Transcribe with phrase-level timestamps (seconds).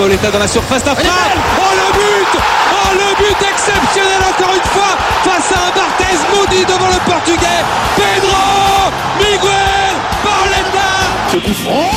[0.00, 0.96] Pauletta dans la surface, frappe.
[0.96, 2.40] Oh le but.
[2.72, 7.60] Oh le but exceptionnel encore une fois face à un Barthez maudit devant le portugais.
[7.96, 10.88] Pedro Miguel Pauletta
[11.30, 11.90] Ce coup franc.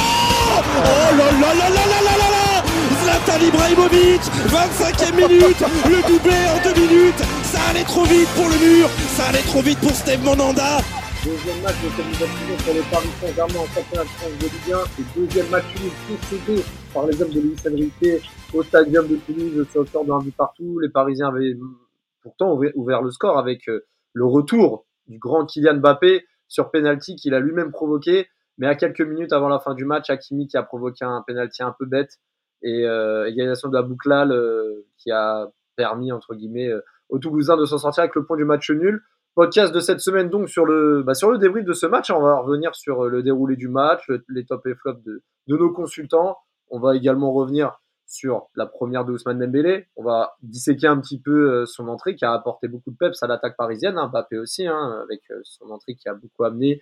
[0.86, 2.64] Oh là là là là là là là là.
[3.04, 5.64] Zlatan Ibrahimovic 25e minute.
[5.90, 7.24] Le doublé en deux minutes
[7.74, 8.88] allait trop vite pour le mur
[9.18, 10.78] Ça allait trop vite pour Steve Monanda
[11.26, 15.02] Deuxième match de qualification pour le Paris Saint-Germain en championnat de France de Ligue 1
[15.02, 16.62] et deuxième match nul précédé
[16.94, 18.24] par les hommes de Luis Enrique
[18.54, 20.80] au stadium de Toulouse sur le score d'un but partout.
[20.80, 21.58] Les Parisiens avaient
[22.22, 27.34] pourtant ouvert le score avec euh, le retour du grand Kylian Mbappé sur penalty qu'il
[27.34, 28.28] a lui-même provoqué.
[28.60, 31.64] Mais à quelques minutes avant la fin du match, Hakimi qui a provoqué un penalty
[31.64, 32.20] un peu bête
[32.62, 37.58] et euh, égalisation de la Bouclal euh, qui a permis entre guillemets euh, aux Toulousains
[37.58, 39.02] de s'en sortir avec le point du match nul.
[39.36, 42.12] Podcast de cette semaine donc sur le bah, sur le débrief de ce match.
[42.12, 45.72] On va revenir sur le déroulé du match, le, les top et flops de, nos
[45.72, 46.38] consultants.
[46.70, 49.88] On va également revenir sur la première de Ousmane Dembélé.
[49.96, 53.22] On va disséquer un petit peu euh, son entrée qui a apporté beaucoup de peps
[53.24, 56.82] à l'attaque parisienne, hein, aussi, hein, avec euh, son entrée qui a beaucoup amené.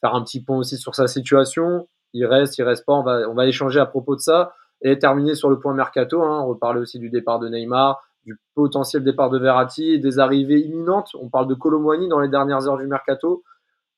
[0.00, 1.86] Faire un petit point aussi sur sa situation.
[2.14, 2.94] Il reste, il reste pas.
[2.94, 6.22] On va, on va échanger à propos de ça et terminer sur le point mercato.
[6.22, 11.10] Hein, reparler aussi du départ de Neymar, du potentiel départ de Verratti, des arrivées imminentes.
[11.14, 13.42] On parle de Colomboigny dans les dernières heures du mercato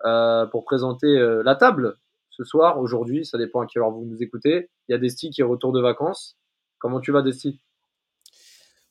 [0.05, 1.97] euh, pour présenter euh, la table
[2.33, 4.71] ce soir, aujourd'hui, ça dépend à quelle heure vous nous écoutez.
[4.89, 6.39] Il y a Desti qui est retour de vacances.
[6.79, 7.61] Comment tu vas, Desti?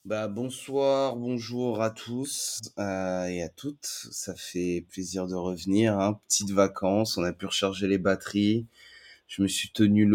[0.05, 3.85] Bah, bonsoir, bonjour à tous euh, et à toutes.
[3.85, 5.99] Ça fait plaisir de revenir.
[5.99, 6.19] Hein.
[6.27, 8.67] Petites vacances, on a pu recharger les batteries.
[9.27, 10.07] Je me suis tenu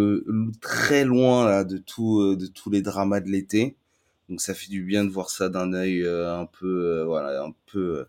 [0.60, 3.76] très loin de tous les dramas de l'été.
[4.28, 7.42] Donc ça fait du bien de voir ça d'un œil euh, un peu, euh, voilà,
[7.42, 8.04] un peu euh,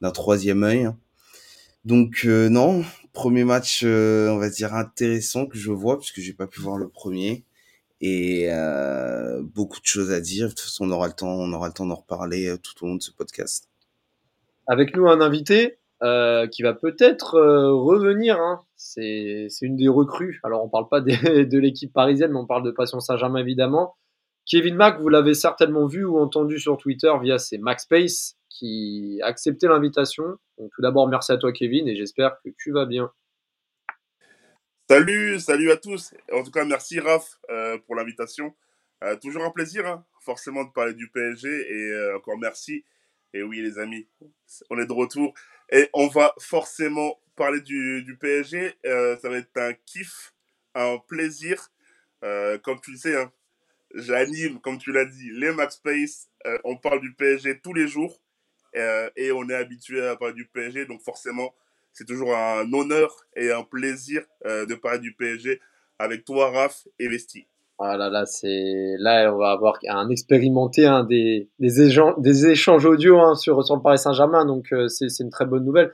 [0.00, 0.88] d'un troisième œil.
[1.84, 6.46] Donc euh, non, premier match, on va dire intéressant que je vois puisque j'ai pas
[6.46, 7.44] pu voir le premier
[8.00, 8.48] et
[9.42, 10.46] beaucoup de choses à dire.
[10.46, 12.88] De toute façon, on aura le temps, on aura le temps d'en reparler tout au
[12.88, 13.68] long de ce podcast.
[14.68, 18.38] Avec nous un invité qui va peut-être revenir.
[18.38, 18.62] Hein.
[18.76, 20.40] C'est une des recrues.
[20.44, 23.96] Alors on parle pas de l'équipe parisienne, mais on parle de Passion Saint-Germain évidemment.
[24.48, 29.26] Kevin Mack, vous l'avez certainement vu ou entendu sur Twitter via ses MaxSpace qui a
[29.26, 30.38] accepté l'invitation.
[30.56, 33.12] Tout d'abord merci à toi Kevin et j'espère que tu vas bien.
[34.88, 36.14] Salut, salut à tous.
[36.32, 38.56] En tout cas, merci Raph euh, pour l'invitation.
[39.04, 42.86] Euh, toujours un plaisir, hein, forcément, de parler du PSG et euh, encore merci.
[43.34, 44.08] Et oui, les amis,
[44.70, 45.34] on est de retour
[45.70, 48.78] et on va forcément parler du, du PSG.
[48.82, 50.32] Ça va être un kiff,
[50.74, 51.68] un plaisir.
[52.22, 53.30] Comme tu le sais, hein,
[53.94, 56.28] j'anime, comme tu l'as dit, les Max Space.
[56.46, 58.20] Euh, on parle du PSG tous les jours
[58.76, 61.54] euh, et on est habitué à parler du PSG, donc forcément,
[61.92, 65.60] c'est toujours un honneur et un plaisir euh, de parler du PSG
[65.98, 67.46] avec toi, Raph et Vesti.
[67.80, 73.20] Ah là là, c'est là on va avoir un expérimenté hein, des des échanges, audio
[73.20, 75.92] hein, sur sur Paris Saint-Germain, donc c'est une très bonne nouvelle.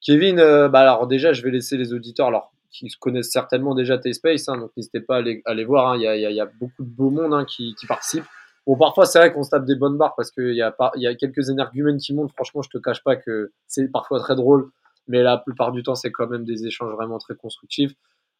[0.00, 4.48] Kevin, bah alors déjà je vais laisser les auditeurs alors qui connaissent certainement déjà T-Space,
[4.48, 5.92] hein, donc n'hésitez pas à aller, à aller voir.
[5.92, 8.24] hein, Il y, a, y, y beaucoup de beau monde hein, qui, qui participe.
[8.66, 10.92] Bon, parfois c'est vrai qu'on se tape des bonnes barres parce qu'il y a pas,
[10.96, 12.32] y a quelques énergumènes qui montent.
[12.32, 14.70] Franchement, je te cache pas que c'est parfois très drôle,
[15.08, 17.92] mais la plupart du temps c'est quand même des échanges vraiment très constructifs.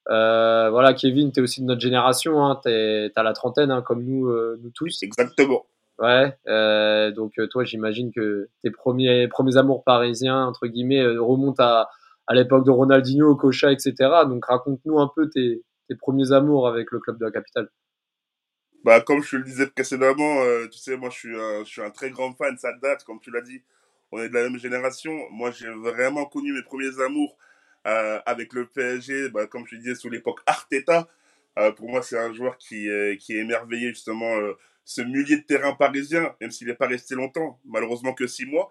[0.08, 3.82] Euh, voilà, Kevin, tu es aussi de notre génération, hein, tu as la trentaine, hein,
[3.82, 5.02] comme nous, euh, nous tous.
[5.02, 5.66] Exactement.
[5.98, 11.90] Ouais, euh, donc toi, j'imagine que tes premiers, premiers amours parisiens, entre guillemets, remontent à,
[12.30, 13.92] à l'époque de Ronaldinho, Kocha, etc.
[14.28, 15.64] Donc raconte-nous un peu tes,
[15.98, 17.68] premiers amours avec le club de la capitale.
[18.84, 22.32] Bah, comme je le disais précédemment, euh, tu sais, moi je suis, un, très grand
[22.34, 23.64] fan, ça date, comme tu l'as dit,
[24.12, 25.28] on est de la même génération.
[25.32, 27.36] Moi j'ai vraiment connu mes premiers amours
[27.88, 31.08] euh, avec le PSG, bah, comme je le disais, sous l'époque Arteta.
[31.58, 34.36] Euh, pour moi, c'est un joueur qui, qui a émerveillé justement
[34.84, 38.70] ce milieu de terrain parisien, même s'il n'est pas resté longtemps, malheureusement que six mois.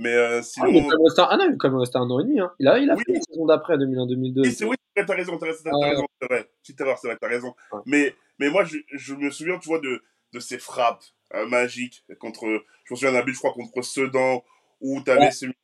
[0.00, 1.98] Mais euh, Ah, sinon, il est resté un, ah non, il est quand même resté
[1.98, 2.40] un an et demi.
[2.40, 2.50] Hein.
[2.58, 3.02] Il a, il a Oui.
[3.06, 4.40] fait la saison d'après, 2001-2002.
[4.42, 5.90] Oui, c'est oui, t'as raison, t'as raison, t'as Ouais.
[5.90, 6.50] raison, c'est vrai.
[6.62, 7.54] Petite erreur, c'est vrai, t'as raison.
[7.72, 7.80] Ouais.
[7.84, 10.02] Mais, mais moi, je, je me souviens, tu vois, de,
[10.32, 11.04] de ces frappes
[11.34, 12.46] euh, magiques contre,
[12.84, 14.42] je me souviens d'un but, je crois, contre Sedan,
[14.80, 15.54] où t'avais Ouais, ce milieu,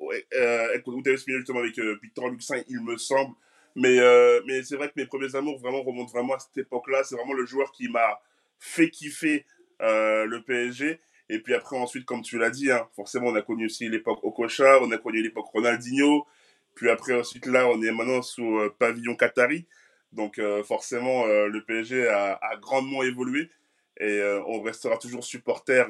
[0.00, 3.34] ouais, euh, où t'avais ce milieu justement avec euh, Victor Luxin, il me semble.
[3.76, 7.04] Mais, euh, mais c'est vrai que mes premiers amours vraiment remontent vraiment à cette époque-là.
[7.04, 8.20] C'est vraiment le joueur qui m'a
[8.58, 9.44] fait kiffer
[9.82, 10.98] euh, le PSG.
[11.28, 14.20] Et puis après, ensuite, comme tu l'as dit, hein, forcément, on a connu aussi l'époque
[14.22, 16.26] Okocha, on a connu l'époque Ronaldinho.
[16.74, 19.66] Puis après, ensuite, là, on est maintenant sous euh, pavillon Qatari.
[20.12, 23.50] Donc, euh, forcément, euh, le PSG a, a grandement évolué.
[23.98, 25.82] Et on restera toujours supporter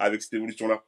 [0.00, 0.82] avec cette évolution-là.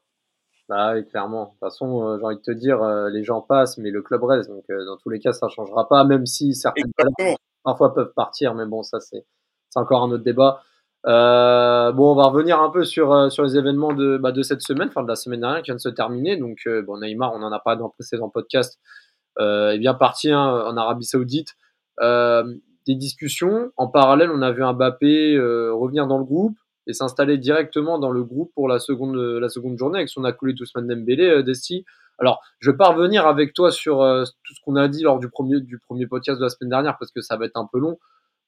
[0.69, 1.45] Bah oui, clairement.
[1.45, 2.83] De toute façon, j'ai envie de te dire,
[3.13, 4.51] les gens passent, mais le club reste.
[4.51, 7.37] Donc, dans tous les cas, ça changera pas, même si Exactement.
[7.63, 8.57] parfois peuvent partir.
[8.57, 9.25] Mais bon, ça, c'est
[9.73, 10.63] c'est encore un autre débat.
[11.07, 14.43] Euh, bon, on va revenir un peu sur, euh, sur les événements de, bah, de
[14.43, 16.37] cette semaine, enfin de la semaine dernière qui vient de se terminer.
[16.37, 18.79] Donc, euh, bon, Neymar, on en a pas dans le précédent podcast,
[19.41, 21.55] euh, est bien parti hein, en Arabie Saoudite.
[22.85, 23.71] Des discussions.
[23.77, 25.39] En parallèle, on a vu un Mbappé
[25.71, 26.57] revenir dans le groupe
[26.89, 30.61] et s'installer directement dans le groupe pour la seconde, la seconde journée avec son acolyte
[30.61, 31.85] Ousmane Dembélé, Desti.
[32.19, 33.99] Alors, je vais pas revenir avec toi sur
[34.43, 36.97] tout ce qu'on a dit lors du premier, du premier podcast de la semaine dernière
[36.99, 37.99] parce que ça va être un peu long.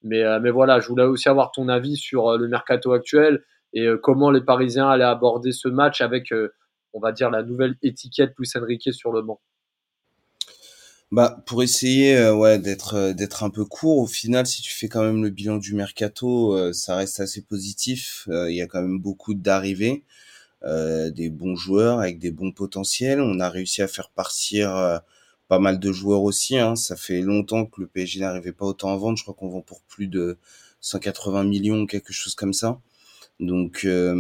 [0.05, 3.43] Mais, euh, mais voilà, je voulais aussi avoir ton avis sur euh, le mercato actuel
[3.73, 6.33] et euh, comment les Parisiens allaient aborder ce match avec,
[6.93, 9.41] on va dire, la nouvelle étiquette Luis Enrique sur le banc.
[11.11, 15.23] Bah, pour essayer ouais, d'être un peu court, au final, si tu fais quand même
[15.23, 18.29] le bilan du mercato, ça reste assez positif.
[18.29, 20.05] Il y a quand même beaucoup d'arrivées,
[20.65, 23.21] des bons joueurs avec des bons potentiels.
[23.21, 25.01] On a réussi à faire partir
[25.49, 26.59] pas mal de joueurs aussi.
[26.59, 26.77] Hein.
[26.77, 29.19] Ça fait longtemps que le PSG n'arrivait pas autant à vendre.
[29.19, 30.39] Je crois qu'on vend pour plus de
[30.81, 32.81] 180 millions, quelque chose comme ça.
[33.41, 34.15] Donc, euh,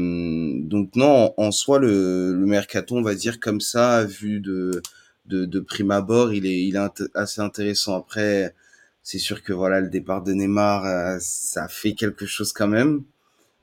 [0.62, 4.82] donc non, en, soi, le, le mercato, on va dire comme ça, vu de
[5.26, 7.96] de, de prime abord, il est, il est assez intéressant.
[7.96, 8.54] Après,
[9.02, 13.04] c'est sûr que voilà, le départ de Neymar, euh, ça fait quelque chose quand même.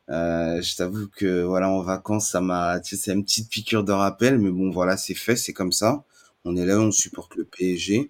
[0.10, 3.84] Euh, je t'avoue que voilà, en vacances, ça m'a, tu sais, c'est une petite piqûre
[3.84, 6.04] de rappel, mais bon, voilà, c'est fait, c'est comme ça.
[6.46, 8.10] On est là, on supporte le PSG.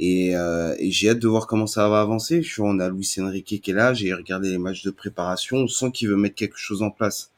[0.00, 2.42] Et, euh, et j'ai hâte de voir comment ça va avancer.
[2.42, 5.58] Je vois, on a Luis Enrique qui est là, j'ai regardé les matchs de préparation,
[5.58, 7.30] on sent qu'il veut mettre quelque chose en place.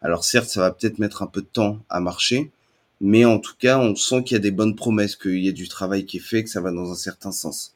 [0.00, 2.50] Alors certes, ça va peut-être mettre un peu de temps à marcher,
[3.00, 5.52] mais en tout cas, on sent qu'il y a des bonnes promesses, qu'il y a
[5.52, 7.74] du travail qui est fait, que ça va dans un certain sens.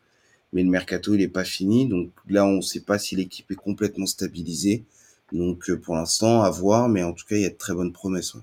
[0.52, 3.50] Mais le mercato, il est pas fini, donc là, on ne sait pas si l'équipe
[3.50, 4.84] est complètement stabilisée.
[5.32, 7.74] Donc euh, pour l'instant, à voir, mais en tout cas, il y a de très
[7.74, 8.36] bonnes promesses.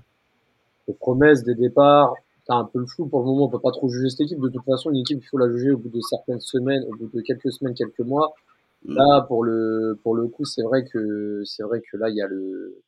[0.88, 2.14] Les promesses des départs,
[2.46, 3.46] c'est un peu le flou pour le moment.
[3.46, 4.40] On peut pas trop juger cette équipe.
[4.40, 6.96] De toute façon, une équipe, il faut la juger au bout de certaines semaines, au
[6.98, 8.34] bout de quelques semaines, quelques mois.
[8.86, 8.96] Mm.
[8.96, 12.22] Là, pour le, pour le coup, c'est vrai que, c'est vrai que là, il y
[12.22, 12.82] a le,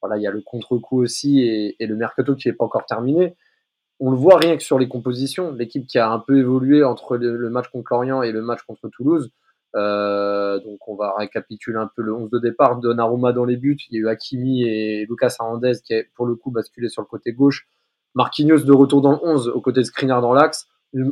[0.00, 2.86] voilà, il y a le contre-coup aussi et, et le mercato qui est pas encore
[2.86, 3.36] terminé.
[4.00, 5.52] On le voit rien que sur les compositions.
[5.52, 8.62] L'équipe qui a un peu évolué entre le, le match contre Lorient et le match
[8.62, 9.30] contre Toulouse.
[9.76, 12.78] Euh, donc, on va récapituler un peu le 11 de départ.
[12.80, 13.78] Donnarumma dans les buts.
[13.90, 17.02] Il y a eu Hakimi et Lucas Hernandez qui a, pour le coup, basculé sur
[17.02, 17.68] le côté gauche.
[18.14, 20.66] Marquinhos de retour dans le 11 aux côtés de Skriniar dans l'axe.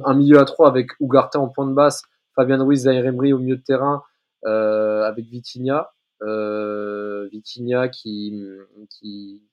[0.05, 2.03] Un milieu à 3 avec Ugarte en point de basse.
[2.35, 4.03] Fabien Ruiz, Zaire au milieu de terrain
[4.45, 5.91] euh, avec Vitinha.
[6.23, 8.43] Euh, Vitinha qui,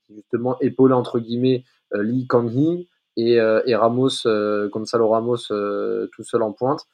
[0.09, 2.87] justement épaule entre guillemets euh, Lee Kang-hee
[3.17, 4.23] et, euh, Ramos,
[4.71, 6.85] Gonzalo Ramos tout seul en pointe.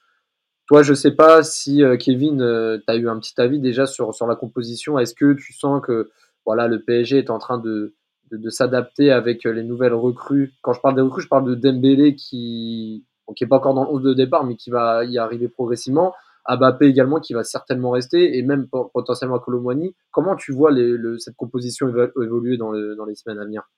[0.67, 4.27] Toi, je sais pas si Kevin, tu as eu un petit avis déjà sur, sur
[4.27, 4.99] la composition.
[4.99, 6.11] Est-ce que tu sens que
[6.45, 7.95] voilà, le PSG est en train de,
[8.31, 11.55] de, s'adapter avec euh, les nouvelles recrues Quand je parle des recrues, je parle de
[11.55, 15.03] Dembélé qui bon, qui est pas encore dans le 11 de départ, mais qui va
[15.05, 16.13] y arriver progressivement.
[16.47, 19.95] Mbappé également qui va certainement rester et même potentiellement Colomwani.
[20.11, 20.71] Comment tu vois
[21.19, 23.69] cette composition évoluer dans, le, dans les semaines à venir?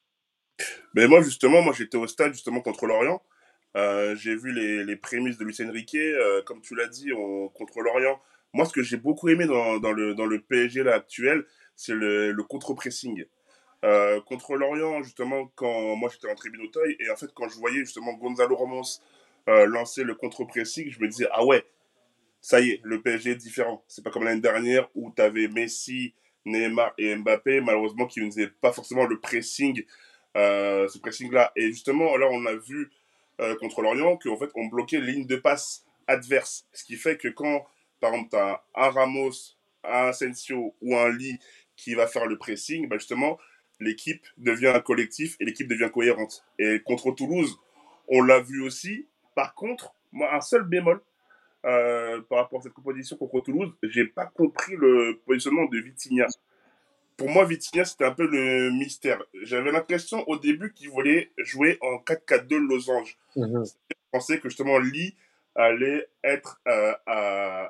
[0.93, 3.21] Mais moi, justement, moi j'étais au stade justement contre Lorient.
[3.77, 7.81] Euh, j'ai vu les, prémices de Luis Enrique, euh, comme tu l'as dit, on, contre
[7.81, 8.21] Lorient.
[8.53, 11.45] Moi, ce que j'ai beaucoup aimé dans, le, PSG là, actuel,
[11.75, 13.25] c'est le contre-pressing.
[13.83, 17.57] Euh, contre Lorient, justement, quand moi j'étais en tribune Auteuil, et en fait, quand je
[17.57, 18.99] voyais justement Gonzalo Ramos
[19.49, 21.65] euh, lancer le contre-pressing, je me disais, ah ouais,
[22.41, 23.83] ça y est, le PSG est différent.
[23.87, 26.13] C'est pas comme l'année dernière où tu avais Messi,
[26.45, 29.83] Neymar et Mbappé, malheureusement, qui ne faisaient pas forcément le pressing,
[30.37, 31.51] euh, ce pressing-là.
[31.55, 32.91] Et justement, là, on a vu
[33.59, 36.67] contre Lorient qu'en fait, on bloquait les lignes de passe adverses.
[36.73, 37.65] Ce qui fait que quand,
[37.99, 39.31] par exemple, tu as un Ramos,
[39.83, 41.39] un Asensio ou un Lee
[41.75, 43.39] qui va faire le pressing, bah justement,
[43.81, 46.43] l'équipe devient un collectif et l'équipe devient cohérente.
[46.59, 47.59] Et contre Toulouse,
[48.07, 49.07] on l'a vu aussi.
[49.35, 51.01] Par contre, moi, un seul bémol,
[51.65, 56.27] euh, par rapport à cette composition contre Toulouse, j'ai pas compris le positionnement de Vitinha.
[57.17, 59.21] Pour moi, Vitinha, c'était un peu le mystère.
[59.43, 63.17] J'avais l'impression au début qu'il voulait jouer en 4-4-2 losange.
[63.35, 63.75] Mm -hmm.
[63.89, 65.15] Je pensais que justement Lee
[65.55, 67.19] allait être euh, à,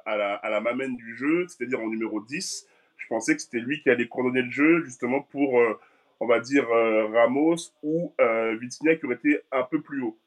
[0.06, 2.68] à, la, à la mamenne du jeu, c'est-à-dire en numéro 10.
[2.98, 5.80] Je pensais que c'était lui qui allait coordonner le jeu justement pour, euh,
[6.21, 8.13] on va dire, euh, Ramos ou
[8.61, 10.17] Vitinha qui aurait été un peu plus haut.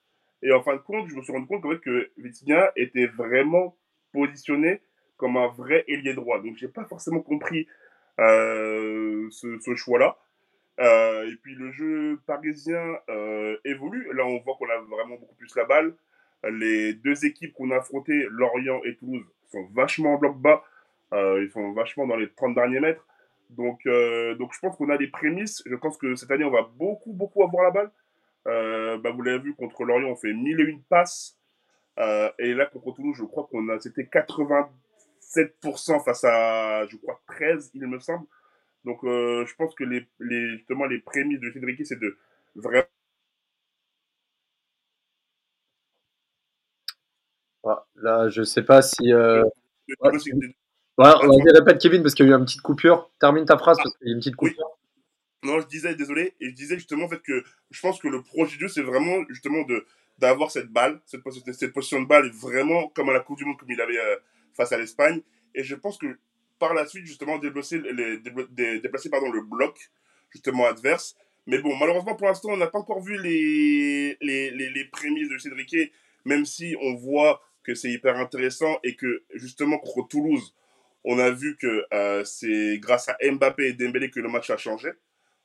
[0.42, 3.06] Et en fin de compte, je me suis rendu compte qu'en fait, que Vitinha était
[3.06, 3.74] vraiment
[4.12, 4.82] positionné
[5.16, 6.40] comme un vrai ailier droit.
[6.42, 7.66] Donc, j'ai pas forcément compris
[8.20, 10.18] euh, ce, choix-là.
[10.80, 14.06] Euh, et puis, le jeu parisien euh, évolue.
[14.12, 15.94] Là, on voit qu'on a vraiment beaucoup plus la balle.
[16.44, 20.62] Les deux équipes qu'on a affrontées, Lorient et Toulouse, sont vachement en bloc bas.
[21.14, 23.06] Euh, ils sont vachement dans les 30 derniers mètres.
[23.50, 25.62] Donc, euh, donc je pense qu'on a des prémices.
[25.66, 27.90] Je pense que cette année, on va beaucoup, beaucoup avoir la balle.
[28.46, 31.38] Euh, bah, vous l'avez vu, contre Lorient, on fait 1001 passes.
[31.98, 37.20] Euh, et là, contre Toulouse, je crois qu'on a, c'était 87% face à, je crois,
[37.28, 38.26] 13, il me semble.
[38.84, 42.18] Donc, je pense que les, les, justement, les prémices de Cédric, c'est de
[42.54, 42.84] vraiment.
[47.96, 49.14] là, je sais pas si.
[49.14, 49.42] Ouais.
[50.96, 53.10] Ouais, on va répète Kevin parce qu'il y a eu une petite coupure.
[53.18, 54.78] Termine ta phrase parce qu'il y a une petite coupure.
[55.42, 58.22] Non, je disais, désolé, et je disais justement en fait que je pense que le
[58.22, 59.66] projet de jeu, c'est vraiment justement
[60.18, 63.70] d'avoir cette balle, cette, position de balle, vraiment comme à la Coupe du Monde, comme
[63.70, 64.16] il avait euh,
[64.54, 65.20] face à l'Espagne.
[65.54, 66.18] Et je pense que
[66.58, 69.90] par la suite, justement, déplacer, les, dé, déplacer pardon, le bloc,
[70.30, 71.16] justement, adverse.
[71.46, 75.28] Mais bon, malheureusement, pour l'instant, on n'a pas encore vu les, les, les, les prémices
[75.28, 75.92] de Cédric,
[76.24, 80.54] même si on voit que c'est hyper intéressant et que, justement, contre Toulouse,
[81.04, 84.56] on a vu que euh, c'est grâce à Mbappé et Dembélé que le match a
[84.56, 84.90] changé.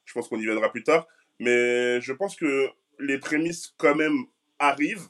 [0.05, 1.07] Je pense qu'on y viendra plus tard.
[1.39, 4.25] Mais je pense que les prémices, quand même,
[4.57, 5.07] arrivent.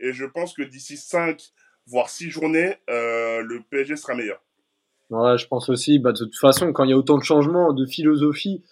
[0.00, 1.42] Et je pense que d'ici 5,
[1.86, 4.40] voire 6 journées, euh, le PSG sera meilleur.
[5.10, 5.98] Ouais, je pense aussi.
[5.98, 8.62] Bah, de toute façon, quand il y a autant de changements, de philosophie,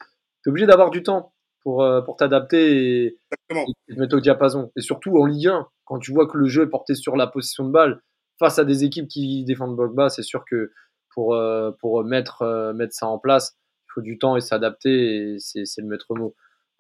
[0.43, 3.19] tu es obligé d'avoir du temps pour, euh, pour t'adapter et,
[3.51, 4.71] et, te mettre au diapason.
[4.77, 7.27] Et surtout en Ligue 1, quand tu vois que le jeu est porté sur la
[7.27, 8.01] position de balle,
[8.39, 10.73] face à des équipes qui défendent bloc bas, c'est sûr que
[11.17, 13.57] pour, euh, pour mettre, euh, mettre ça en place,
[13.87, 16.35] il faut du temps et s'adapter, et c'est le maître mot.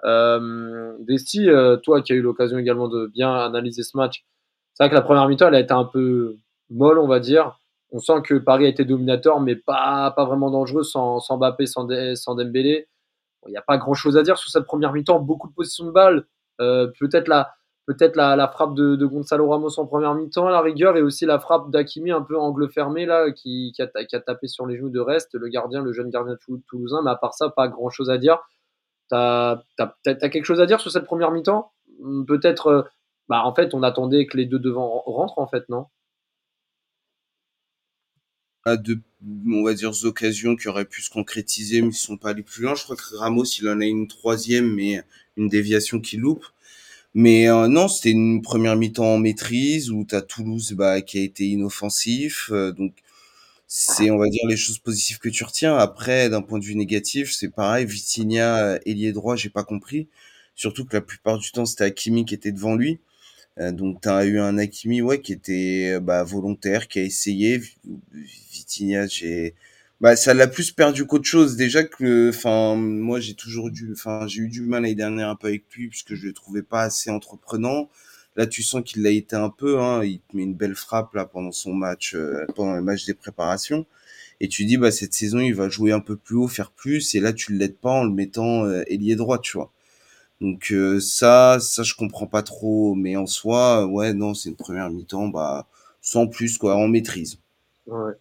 [0.04, 4.26] Euh, Desti, euh, toi qui as eu l'occasion également de bien analyser ce match,
[4.74, 6.36] c'est vrai que la première mi-temps, elle a été un peu
[6.68, 7.58] molle, on va dire.
[7.92, 11.64] On sent que Paris a été dominateur, mais pas, pas vraiment dangereux sans, sans Mbappé,
[11.64, 12.88] sans, sans Dembélé.
[13.46, 15.18] Il n'y a pas grand-chose à dire sur cette première mi-temps.
[15.20, 16.26] Beaucoup de positions de balle.
[16.60, 17.54] Euh, peut-être la,
[17.86, 21.38] peut-être la, frappe de, Gonzalo Ramos en première mi-temps, à la rigueur, et aussi la
[21.38, 25.34] frappe d'Akimi un peu angle fermé, là, qui, a, tapé sur les genoux de Reste,
[25.34, 26.36] le gardien, le jeune gardien
[26.68, 27.00] toulousain.
[27.04, 28.38] Mais à part ça, pas grand-chose à dire.
[29.08, 31.72] T'as as, as, quelque chose à dire sur cette première mi-temps?
[32.26, 32.82] Peut-être, euh,
[33.28, 35.86] bah, en fait, on attendait que les deux devant rentrent, en fait, non?
[38.66, 38.98] De,
[39.48, 42.64] on va dire, occasions qui auraient pu se concrétiser, mais ils sont pas allés plus
[42.64, 42.74] loin.
[42.74, 45.04] Je crois que Ramos, il en a une troisième, mais
[45.36, 46.44] une déviation qui loupe.
[47.16, 51.22] Mais euh, non, c'était une première mi-temps en maîtrise où tu Toulouse bah, qui a
[51.22, 52.50] été inoffensif.
[52.52, 52.92] Euh, donc,
[53.68, 55.76] c'est, on va dire, les choses positives que tu retiens.
[55.78, 57.86] Après, d'un point de vue négatif, c'est pareil.
[57.86, 60.08] Vitinha, ailier droit, j'ai pas compris.
[60.56, 63.00] Surtout que la plupart du temps, c'était Hakimi qui était devant lui.
[63.60, 67.62] Euh, donc, tu eu un Hakimi ouais, qui était bah, volontaire, qui a essayé.
[68.52, 69.54] Vitinha, j'ai
[70.00, 71.56] bah ça l'a plus perdu qu'autre chose.
[71.56, 75.36] Déjà que enfin moi j'ai toujours dû enfin j'ai eu du mal l'année dernière un
[75.36, 77.88] peu avec lui puisque je le trouvais pas assez entreprenant.
[78.36, 80.04] Là tu sens qu'il l'a été un peu hein.
[80.04, 83.14] Il te met une belle frappe là pendant son match euh, pendant le match des
[83.14, 83.86] préparations.
[84.40, 87.14] Et tu dis bah cette saison il va jouer un peu plus haut faire plus.
[87.14, 89.72] Et là tu l'aides pas en le mettant euh, ailier droit tu vois.
[90.42, 92.94] Donc euh, ça ça je comprends pas trop.
[92.94, 95.68] Mais en soi ouais non c'est une première mi-temps bah
[96.02, 97.38] sans plus quoi en maîtrise.
[97.86, 98.12] Ouais.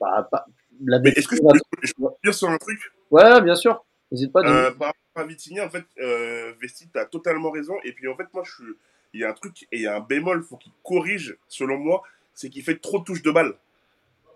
[0.00, 0.46] Bah, pas,
[0.84, 2.80] la Mais est-ce que je peux, je peux dire sur un truc?
[3.10, 3.84] Ouais, bien sûr.
[4.10, 4.40] N'hésite pas.
[4.40, 7.74] Euh, par rapport à Vitigny, en fait, euh, Vesti, t'as totalement raison.
[7.84, 8.72] Et puis, en fait, moi, je suis...
[9.14, 11.78] il y a un truc et il y a un bémol, faut qu'il corrige, selon
[11.78, 12.02] moi,
[12.34, 13.54] c'est qu'il fait trop de touches de balle.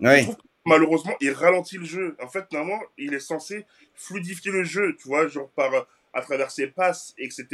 [0.00, 0.26] Ouais.
[0.66, 2.16] malheureusement, il ralentit le jeu.
[2.22, 6.50] En fait, normalement, il est censé fluidifier le jeu, tu vois, genre par, à travers
[6.50, 7.46] ses passes, etc.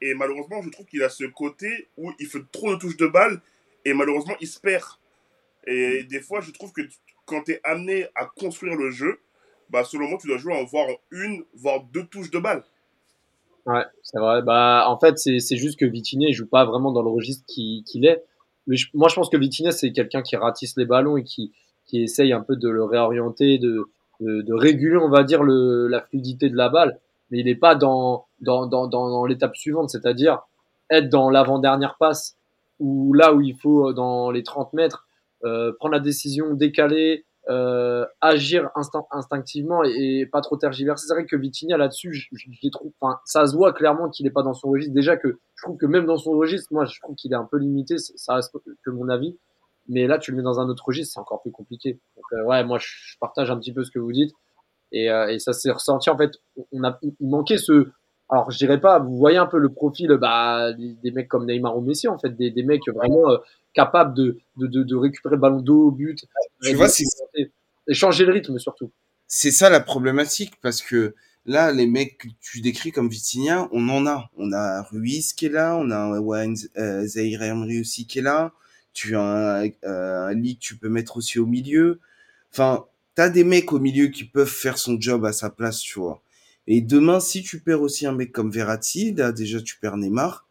[0.00, 3.06] Et malheureusement, je trouve qu'il a ce côté où il fait trop de touches de
[3.06, 3.40] balle
[3.84, 4.84] et malheureusement, il se perd.
[5.66, 6.82] Et des fois, je trouve que
[7.26, 9.20] quand tu es amené à construire le jeu,
[9.70, 12.62] bah, selon moi, tu dois jouer en voir une, voire deux touches de balle.
[13.66, 14.42] Ouais, c'est vrai.
[14.42, 18.04] Bah, en fait, c'est juste que Vitiné joue pas vraiment dans le registre qu'il qu
[18.04, 18.22] est.
[18.66, 21.52] Mais moi, je pense que Vitiné c'est quelqu'un qui ratisse les ballons et qui,
[21.86, 23.90] qui essaye un peu de le réorienter, de,
[24.20, 26.98] de, réguler, on va dire, le, la fluidité de la balle.
[27.30, 30.40] Mais il n'est pas dans, dans, dans, dans, l'étape suivante, c'est-à-dire
[30.90, 32.36] être dans l'avant-dernière passe
[32.78, 35.03] ou là où il faut, dans les 30 mètres, euh,
[35.78, 41.06] prendre la décision, décaler, euh, agir instinct, instinctivement et, pas trop tergiverser.
[41.06, 44.24] C'est vrai que Vitinha là-dessus, je, je, je trouve, enfin, ça se voit clairement qu'il
[44.24, 44.94] n'est pas dans son registre.
[44.94, 47.44] Déjà que je trouve que même dans son registre, moi, je trouve qu'il est un
[47.44, 47.96] peu limité.
[47.98, 49.36] Ça reste que mon avis.
[49.88, 52.00] Mais là, tu le mets dans un autre registre, c'est encore plus compliqué.
[52.32, 54.32] Euh, ouais, moi, je partage un petit peu ce que vous dites.
[54.92, 56.08] Et, euh, et ça s'est ressenti.
[56.08, 56.32] En fait,
[56.72, 57.90] on a, il manquait ce.
[58.30, 58.98] Alors, je dirais pas.
[58.98, 62.18] Vous voyez un peu le profil, bah, des, des mecs comme Neymar ou Messi, en
[62.18, 63.38] fait, des, des mecs vraiment euh,
[63.74, 66.24] capable de, de, de, de, récupérer le ballon d'eau au but.
[66.62, 67.04] Tu vois, c'est
[67.86, 68.90] et changer le rythme surtout.
[69.26, 71.14] C'est ça la problématique parce que
[71.46, 74.30] là, les mecs que tu décris comme Vitinha, on en a.
[74.36, 78.22] On a Ruiz qui est là, on a Wayne euh, Zahir Emery aussi qui est
[78.22, 78.52] là.
[78.92, 82.00] Tu as un, euh, un lit que tu peux mettre aussi au milieu.
[82.52, 85.98] Enfin, t'as des mecs au milieu qui peuvent faire son job à sa place, tu
[85.98, 86.22] vois.
[86.66, 90.46] Et demain, si tu perds aussi un mec comme Verratti, là déjà tu perds Neymar,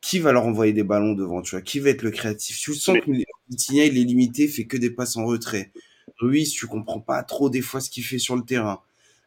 [0.00, 1.62] qui va leur envoyer des ballons devant, tu vois?
[1.62, 2.58] Qui va être le créatif?
[2.60, 3.10] Tu sens que
[3.48, 5.72] Vitinha, il est limité, fait que des passes en retrait.
[6.18, 8.80] Ruiz, tu comprends pas trop des fois ce qu'il fait sur le terrain.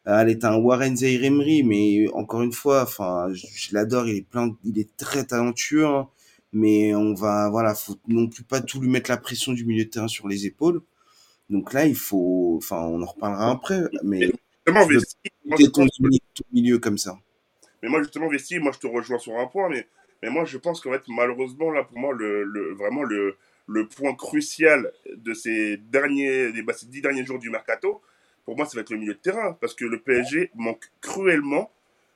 [0.06, 4.56] Elle est un Warren Zaire mais encore une fois, enfin, je, l'adore, il est plein,
[4.64, 6.08] il est très talentueux, hein.
[6.52, 9.84] mais on va, voilà, faut non plus pas tout lui mettre la pression du milieu
[9.84, 10.80] de terrain sur les épaules.
[11.50, 14.32] Donc là, il faut, enfin, on en reparlera après, mais
[15.72, 15.86] ton,
[16.52, 17.18] milieu comme ça.
[17.82, 19.86] Mais moi, justement, Vesti, moi, je te rejoins sur un point, mais,
[20.22, 23.36] mais moi, je pense qu'en fait, malheureusement, là, pour moi, le, le vraiment le,
[23.66, 28.02] le point crucial de ces derniers, des, bah, ces dix derniers jours du mercato,
[28.44, 31.72] pour moi, ça va être le milieu de terrain, parce que le PSG manque cruellement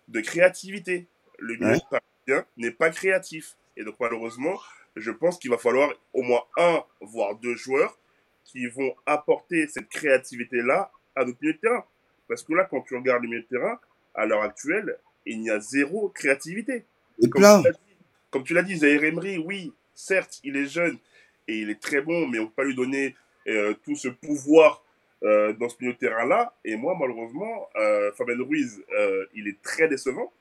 [0.08, 1.06] de créativité.
[1.38, 3.56] Le milieu de terrain n'est pas créatif.
[3.76, 4.58] Et donc, malheureusement,
[4.96, 7.99] je pense qu'il va falloir au moins un, voire deux joueurs
[8.44, 11.84] qui vont apporter cette créativité-là à notre milieu de terrain.
[12.28, 13.78] Parce que là, quand tu regardes le milieu de terrain,
[14.14, 16.84] à l'heure actuelle, il y a zéro créativité.
[17.30, 20.98] Comme, tu l'as dit, Zaire Emery, oui, certes, il est jeune
[21.46, 23.14] et il est très bon, mais on ne peut pas lui donner
[23.46, 24.84] euh, tout ce pouvoir
[25.22, 26.54] euh, dans ce milieu de terrain-là.
[26.64, 30.32] Et moi, malheureusement, euh, Fabien Ruiz, euh, il est très décevant.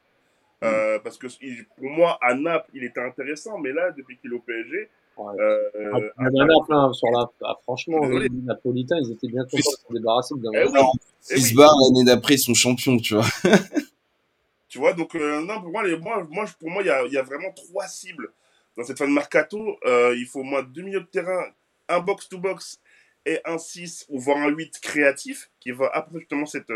[0.61, 0.99] Mm.
[1.03, 1.27] Parce que
[1.75, 5.34] pour moi, à Naples, il était intéressant, mais là, depuis qu'il est au PSG, Ouais.
[5.39, 9.93] Euh, ah, hein, sur la, ah, franchement, les Napolitains, ils étaient bien contents de se
[9.93, 10.79] débarrasser d'un eh oui.
[11.22, 13.25] Fisbar, eh l'année d'après, ils sont champions, tu vois.
[14.70, 17.05] tu vois, donc, euh, non, pour moi, les, moi, moi, pour moi, il y a,
[17.05, 18.32] y a, vraiment trois cibles
[18.75, 19.77] dans cette fin de mercato.
[19.86, 21.46] Euh, il faut au moins deux milieux de terrain,
[21.89, 22.79] un box-to-box
[23.25, 26.74] et un 6 ou voire un 8 créatif qui va apporter justement cette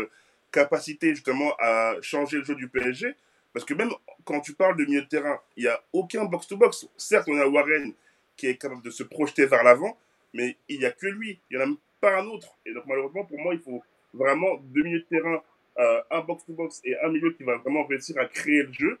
[0.50, 3.14] capacité justement à changer le jeu du PSG.
[3.52, 3.90] Parce que même
[4.24, 6.88] quand tu parles de milieu de terrain, il n'y a aucun box-to-box.
[6.96, 7.92] Certes, on a Warren
[8.38, 9.98] qui est capable de se projeter vers l'avant,
[10.32, 11.38] mais il n'y a que lui.
[11.50, 12.56] Il n'y en a même pas un autre.
[12.64, 13.82] Et donc, malheureusement, pour moi, il faut
[14.14, 15.42] vraiment deux milieux de terrain,
[15.78, 18.98] euh, un box-to-box et un milieu qui va vraiment réussir à créer le jeu.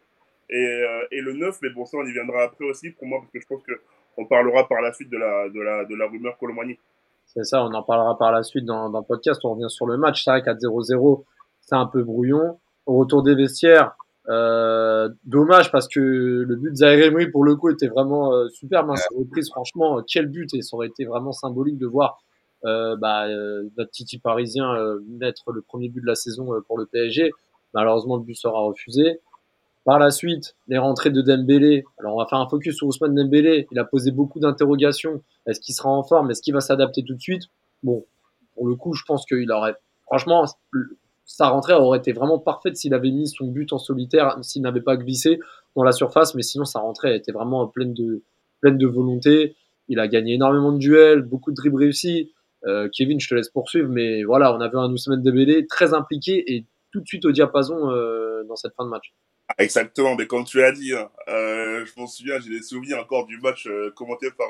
[0.50, 3.30] Et, euh, le 9, mais bon, ça, on y viendra après aussi pour moi, parce
[3.30, 3.62] que je pense
[4.16, 6.78] qu'on parlera par la suite de la, rumeur Colomani.
[7.26, 9.40] C'est ça, on en parlera par la suite dans, dans le podcast.
[9.44, 10.24] On revient sur le match.
[10.24, 11.24] C'est vrai qu'à 0-0,
[11.60, 12.58] c'est un peu brouillon.
[12.86, 13.94] Au retour des vestiaires,
[14.28, 18.84] euh, dommage parce que le but de Zaire pour le coup était vraiment euh, super
[18.84, 22.18] mince reprise franchement quel but et ça aurait été vraiment symbolique de voir
[22.64, 26.76] euh, bah, euh, notre Titi parisien euh, mettre le premier but de la saison pour
[26.76, 27.30] le PSG
[27.72, 29.20] malheureusement le but sera refusé.
[29.84, 31.84] Par la suite les rentrées de Dembélé.
[31.98, 33.66] Alors on va faire un focus sur Ousmane Dembélé.
[33.70, 35.22] Il a posé beaucoup d'interrogations.
[35.46, 36.30] Est-ce qu'il sera en forme?
[36.30, 37.44] Est-ce qu'il va s'adapter tout de suite?
[37.82, 38.04] Bon
[38.54, 40.44] pour le coup je pense qu'il aurait franchement
[41.28, 44.80] sa rentrée aurait été vraiment parfaite s'il avait mis son but en solitaire, s'il n'avait
[44.80, 45.38] pas glissé
[45.76, 48.22] dans la surface, mais sinon sa rentrée était vraiment pleine de,
[48.62, 49.54] pleine de volonté.
[49.88, 52.32] Il a gagné énormément de duels, beaucoup de dribbles réussis.
[52.66, 55.92] Euh, Kevin, je te laisse poursuivre, mais voilà, on a vu un Ousmane Dembélé très
[55.92, 59.12] impliqué et tout de suite au diapason euh, dans cette fin de match.
[59.58, 63.26] Exactement, mais comme tu l'as dit, hein, euh, je m'en souviens, j'ai des souvenirs encore
[63.26, 64.48] du match euh, commenté par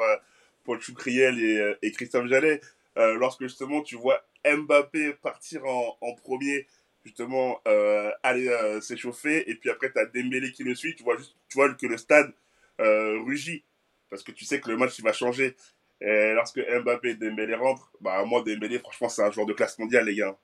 [0.65, 2.61] Paul Choucriel et, et Christophe Jallet,
[2.99, 6.67] lorsque justement tu vois Mbappé partir en, en premier,
[7.05, 11.03] justement, euh, aller euh, s'échauffer, et puis après, tu as Dembélé qui le suit, tu
[11.03, 12.33] vois, juste, tu vois que le stade
[12.81, 13.65] euh, rugit,
[14.11, 15.57] parce que tu sais que le match, il va changer.
[16.01, 19.79] Et lorsque Mbappé et Dembélé rentrent, bah, moi, Dembélé, franchement, c'est un joueur de classe
[19.79, 20.37] mondiale, les gars.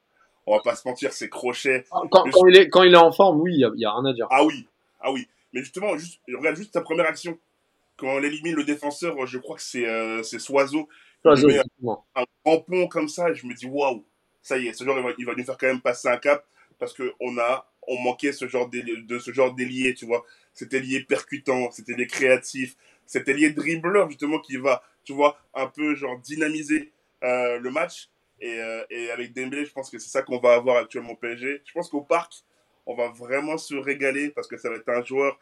[0.47, 1.85] On va pas se mentir, c'est crochet.
[1.91, 4.05] Quand, quand, il est, quand il est en forme, oui, il n'y a, a, rien
[4.11, 4.27] à dire.
[4.31, 4.67] Ah oui,
[5.01, 5.27] ah oui.
[5.53, 7.39] Mais justement, juste, regarde juste sa première action.
[7.97, 10.89] Quand on élimine le défenseur, je crois que c'est euh, Soiseau
[11.25, 14.05] un grand pont comme ça, je me dis waouh,
[14.43, 16.19] ça y est, ce genre il va, il va, nous faire quand même passer un
[16.19, 16.45] cap
[16.79, 20.25] parce que on a, on manquait ce genre de, ce genre d'ailier, tu vois.
[20.53, 25.67] C'était lié percutant, c'était des créatifs, c'était lié dribbleur justement qui va, tu vois, un
[25.67, 28.11] peu genre dynamiser euh, le match.
[28.41, 31.17] Et, euh, et, avec Dembélé, je pense que c'est ça qu'on va avoir actuellement au
[31.17, 31.63] PSG.
[31.65, 32.33] Je pense qu'au parc,
[32.85, 35.39] on va vraiment se régaler parce que ça va être un joueur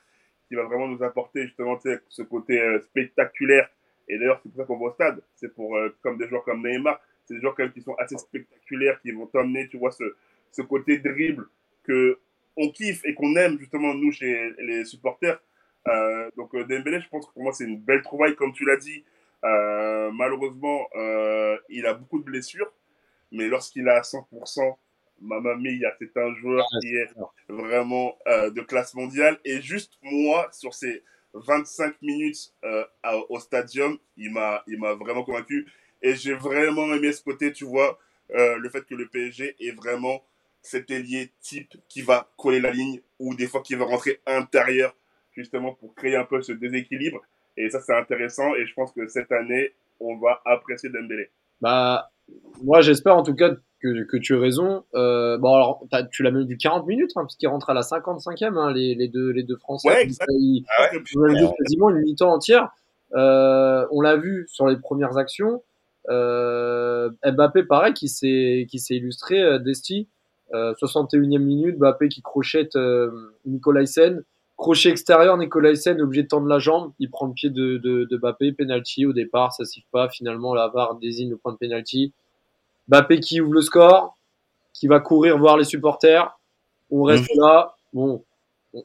[0.46, 3.68] qui va vraiment nous apporter justement ce côté euh, spectaculaire
[4.08, 5.22] et d'ailleurs, c'est pour ça qu'on va au stade.
[5.34, 7.94] C'est pour, euh, comme des joueurs comme Neymar, c'est des joueurs quand même qui sont
[7.94, 10.04] assez spectaculaires, qui vont t'emmener, tu vois, ce,
[10.50, 11.48] ce côté dribble
[11.84, 12.18] que
[12.56, 15.40] on kiffe et qu'on aime justement nous chez les supporters.
[15.88, 18.64] Euh, donc euh, Dembélé, je pense que pour moi c'est une belle trouvaille, comme tu
[18.64, 19.04] l'as dit.
[19.44, 20.86] Euh, malheureusement,
[21.68, 22.70] il a beaucoup de blessures,
[23.32, 24.76] mais lorsqu'il a à 100%,
[25.22, 27.08] Mamma Mia, c'est un joueur qui est
[27.48, 29.38] vraiment euh, de classe mondiale.
[29.44, 31.02] Et juste moi, sur ces
[31.34, 32.84] 25 minutes euh,
[33.28, 35.66] au stadium, il m'a, il m'a vraiment convaincu.
[36.02, 37.98] Et j'ai vraiment aimé ce côté, tu vois,
[38.34, 40.22] euh, le fait que le PSG est vraiment
[40.62, 44.94] cet ailier type qui va coller la ligne ou des fois qui va rentrer intérieur,
[45.32, 47.20] justement pour créer un peu ce déséquilibre.
[47.56, 48.54] Et ça, c'est intéressant.
[48.54, 51.30] Et je pense que cette année, on va apprécier Dembélé.
[51.60, 52.11] Bah,
[52.62, 53.50] moi, j'espère en tout cas
[53.82, 54.84] que, que tu as raison.
[54.94, 58.56] Euh, bon, alors, tu l'as même du 40 minutes, hein, puisqu'il rentre à la 55e,
[58.56, 59.88] hein, les, les, deux, les deux Français.
[59.88, 60.08] Ouais.
[60.30, 61.54] Ils, ah ouais.
[61.58, 62.70] quasiment une mi-temps entière.
[63.14, 65.62] Euh, on l'a vu sur les premières actions.
[66.08, 70.08] Euh, Mbappé, pareil, qui s'est qui s'est illustré, euh, Desti,
[70.52, 72.76] 61e minute, Mbappé qui crochette
[73.46, 74.22] Nicolaisen,
[74.62, 78.04] crochet extérieur, Nicolaisen est obligé de tendre la jambe, il prend le pied de, de,
[78.04, 81.58] de Mbappé, penalty au départ, ça siffle pas, finalement la VAR désigne le point de
[81.58, 82.12] penalty.
[82.88, 84.16] Mbappé qui ouvre le score,
[84.72, 86.38] qui va courir voir les supporters,
[86.92, 87.40] on reste mmh.
[87.40, 88.22] là, bon,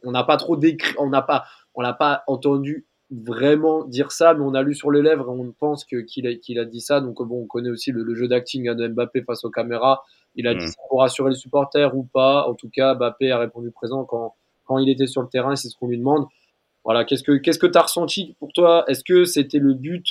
[0.04, 4.34] on n'a pas trop décrit, on n'a pas, on n'a pas entendu vraiment dire ça,
[4.34, 6.82] mais on a lu sur les lèvres et on pense qu'il a, qu'il a dit
[6.82, 7.02] ça.
[7.02, 10.04] Donc bon, on connaît aussi le, jeu d'acting de Mbappé face aux caméras.
[10.36, 10.70] Il a dit mm.
[10.70, 12.48] ça pour rassurer les supporters ou pas.
[12.48, 14.34] En tout cas, Mbappé a répondu présent quand,
[14.68, 16.26] quand il était sur le terrain, c'est ce qu'on lui demande.
[16.84, 18.86] Voilà, qu'est-ce que qu'est-ce que tu as ressenti pour toi?
[18.88, 20.06] Est-ce que c'était le but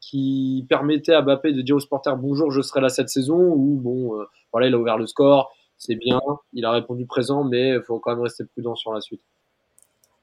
[0.00, 3.38] qui permettait à Mbappé de dire aux supporters bonjour, je serai là cette saison?
[3.38, 6.20] Ou bon, euh, voilà, il a ouvert le score, c'est bien,
[6.52, 9.20] il a répondu présent, mais il faut quand même rester prudent sur la suite.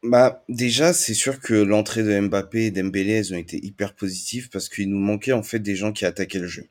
[0.03, 4.49] Bah, déjà, c'est sûr que l'entrée de Mbappé et Dembélé, elles ont été hyper positives
[4.49, 6.67] parce qu'il nous manquait en fait des gens qui attaquaient le jeu.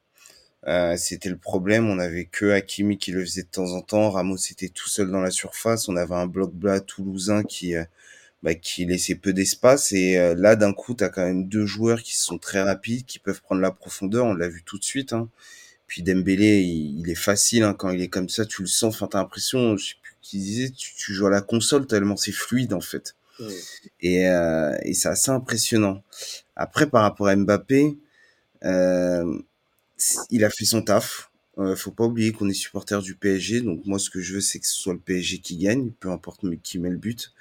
[0.68, 1.88] Euh, c'était le problème.
[1.88, 4.10] On avait que Hakimi qui le faisait de temps en temps.
[4.10, 5.88] Ramos était tout seul dans la surface.
[5.88, 7.84] On avait un bloc bas toulousain qui, euh,
[8.42, 9.92] bah, qui laissait peu d'espace.
[9.92, 13.06] Et euh, là, d'un coup, tu as quand même deux joueurs qui sont très rapides,
[13.06, 14.26] qui peuvent prendre la profondeur.
[14.26, 15.12] On l'a vu tout de suite.
[15.12, 15.28] Hein.
[15.86, 18.46] Puis Dembélé, il, est facile hein, quand il est comme ça.
[18.46, 18.94] Tu le sens.
[18.94, 22.16] Enfin, t'as l'impression, je sais plus qui disait, tu, tu joues à la console tellement
[22.16, 23.16] c'est fluide en fait.
[24.00, 26.02] Et, euh, et c'est assez impressionnant.
[26.54, 27.98] Après, par rapport à Mbappé,
[28.64, 29.38] euh,
[30.30, 31.30] il a fait son taf.
[31.58, 34.40] Euh, faut pas oublier qu'on est supporter du PSG, donc moi ce que je veux
[34.40, 37.32] c'est que ce soit le PSG qui gagne, peu importe qui met le but.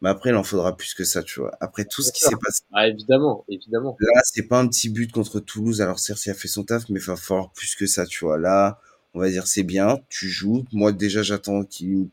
[0.00, 1.56] Mais après, il en faudra plus que ça, tu vois.
[1.60, 2.62] Après tout ce qui s'est passé.
[2.72, 3.96] Ah, évidemment, évidemment.
[3.98, 5.80] Là, c'est pas un petit but contre Toulouse.
[5.80, 8.24] Alors, certes, il a fait son taf, mais il va falloir plus que ça, tu
[8.24, 8.38] vois.
[8.38, 8.80] Là,
[9.14, 10.64] on va dire, c'est bien, tu joues.
[10.72, 12.08] Moi, déjà, j'attends qu'il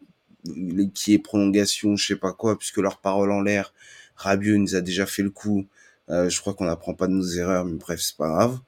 [0.93, 3.73] qui est prolongation, je sais pas quoi, puisque leur parole en l'air,
[4.15, 5.65] Rabiot nous a déjà fait le coup.
[6.09, 8.59] Euh, je crois qu'on n'apprend pas de nos erreurs, mais bref, c'est pas grave.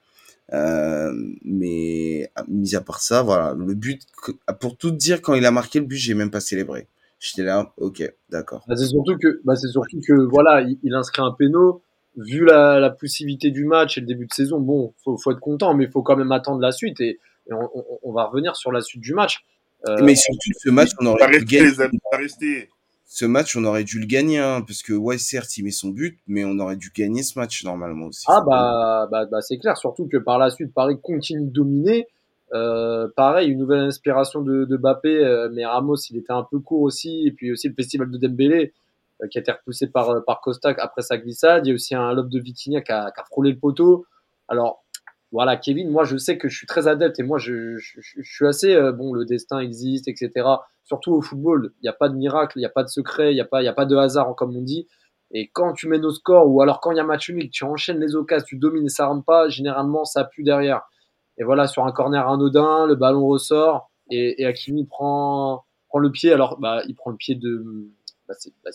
[0.52, 1.12] Euh,
[1.44, 4.02] mais mis à part ça, voilà, le but,
[4.60, 6.88] pour tout dire, quand il a marqué le but, j'ai même pas célébré.
[7.20, 8.64] J'étais là, ok, d'accord.
[8.68, 11.82] Bah, c'est surtout que, bah, c'est surtout que, voilà, il, inscrit un péno.
[12.16, 15.40] Vu la, la poussivité du match et le début de saison, bon, faut, faut être
[15.40, 17.18] content, mais il faut quand même attendre la suite et,
[17.50, 17.68] on,
[18.02, 19.44] on, va revenir sur la suite du match.
[19.86, 21.70] Euh, mais surtout, ce match, on aurait gagner.
[23.10, 25.88] Ce match, on aurait dû le gagner, hein, parce que, ouais, certes, il met son
[25.88, 28.26] but, mais on aurait dû gagner ce match normalement aussi.
[28.28, 32.06] Ah, bah, bah, bah c'est clair, surtout que par la suite, Paris continue de dominer.
[32.52, 36.58] Euh, pareil, une nouvelle inspiration de, de Bappé, euh, mais Ramos, il était un peu
[36.58, 38.74] court aussi, et puis aussi le festival de Dembélé,
[39.22, 41.66] euh, qui a été repoussé par, par Costa après sa glissade.
[41.66, 44.04] Il y a aussi un lob de Vitinha qui a, qui a frôlé le poteau.
[44.48, 44.84] Alors,
[45.32, 48.22] voilà, Kevin, moi je sais que je suis très adepte et moi je, je, je,
[48.22, 50.30] suis assez bon, le destin existe, etc.
[50.88, 53.32] Surtout au football, il n'y a pas de miracle, il n'y a pas de secret,
[53.32, 54.88] il n'y a pas, il y a pas de hasard comme on dit.
[55.30, 57.64] Et quand tu mets nos scores ou alors quand il y a match unique, tu
[57.64, 60.80] enchaînes les occasions, tu domines et ça rentre pas, généralement ça pue derrière.
[61.36, 66.10] Et voilà, sur un corner anodin, le ballon ressort et, et Hakimi prend, prend le
[66.10, 66.32] pied.
[66.32, 67.92] Alors, bah, il prend le pied de.
[68.26, 68.70] Bah, bah,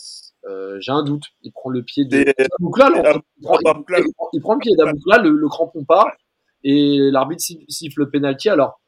[0.45, 1.25] euh, J'ai un doute.
[1.41, 2.23] Il prend le pied de.
[2.37, 3.01] Daboukla, il,
[3.41, 3.57] prend,
[4.33, 6.11] il, prend, le pied d'Aboukla, le, le crampon part
[6.63, 8.49] et l'arbitre siffle le penalty.
[8.49, 8.79] Alors,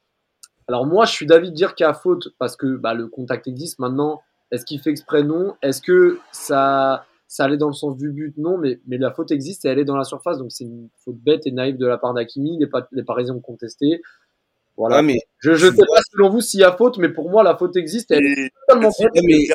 [0.68, 3.08] alors moi, je suis d'avis de dire qu'il y a faute parce que bah, le
[3.08, 3.80] contact existe.
[3.80, 5.24] Maintenant, est-ce qu'il fait exprès?
[5.24, 5.56] Non.
[5.62, 8.36] Est-ce que ça, ça allait dans le sens du but?
[8.38, 10.40] Non, mais, mais la faute existe et elle est dans la surface.
[10.40, 12.58] Donc c'est une faute bête et naïve de la part d'Akimi.
[12.60, 14.02] Les, les Parisiens ont contesté.
[14.78, 15.02] Voilà.
[15.02, 17.56] mais je ne sais pas selon vous s'il y a faute, mais pour moi, la
[17.56, 18.12] faute existe.
[18.12, 18.92] elle est totalement
[19.24, 19.48] mais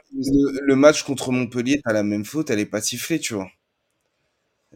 [0.62, 3.50] le, match contre Montpellier, tu la même faute, elle est pas sifflée, tu vois.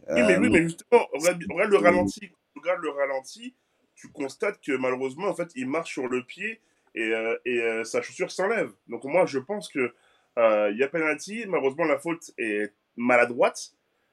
[0.07, 3.55] Oui, mais, oui, euh, mais justement, regarde, regarde le ralenti regardes le ralenti,
[3.95, 6.61] tu constates que malheureusement, en fait, il marche sur le pied
[6.95, 8.71] et, euh, et euh, sa chaussure s'enlève.
[8.87, 9.93] Donc moi, je pense que
[10.37, 11.45] euh, il y a penalty.
[11.47, 13.71] Malheureusement, la faute est maladroite.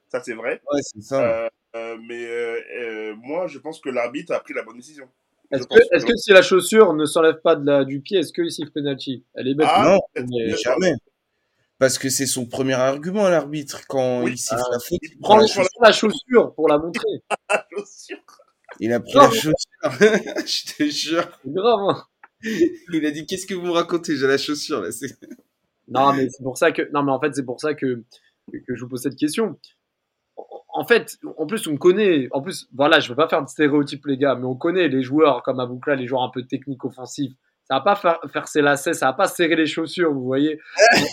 [0.09, 0.61] Ça, c'est vrai.
[0.71, 1.49] Ouais, c'est ça.
[1.73, 5.07] mais moi, je pense que l'arbitre a pris la bonne décision.
[5.51, 8.33] Est-ce que, est que, si la chaussure ne s'enlève pas de la, du pied, est-ce
[8.33, 9.23] qu'il siffle penalty?
[9.35, 9.67] Elle est bête.
[9.69, 10.93] Ah, non, jamais.
[11.77, 14.99] Parce que c'est son premier argument, l'arbitre, quand il siffle la faute.
[15.01, 15.37] Il prend
[15.81, 17.21] la chaussure pour la montrer.
[17.49, 18.17] la chaussure.
[18.79, 19.53] Il a pris la chaussure.
[20.45, 21.27] je te jure.
[21.43, 21.79] C'est grave.
[21.89, 22.03] Hein.
[22.93, 24.15] Il a dit Qu'est-ce que vous me racontez?
[24.15, 24.89] J'ai la chaussure là.
[25.87, 26.89] Non, mais c'est pour ça que.
[26.93, 28.03] Non, mais en fait, c'est pour ça que,
[28.51, 29.59] que je vous pose cette question.
[30.69, 32.27] En fait, en plus, on connaît.
[32.31, 35.03] En plus, voilà, je veux pas faire de stéréotypes, les gars, mais on connaît les
[35.03, 37.33] joueurs comme Aboukla, les joueurs un peu techniques offensifs.
[37.65, 40.59] Ça va pas faire, faire ses lacets, ça va pas serrer les chaussures, vous voyez.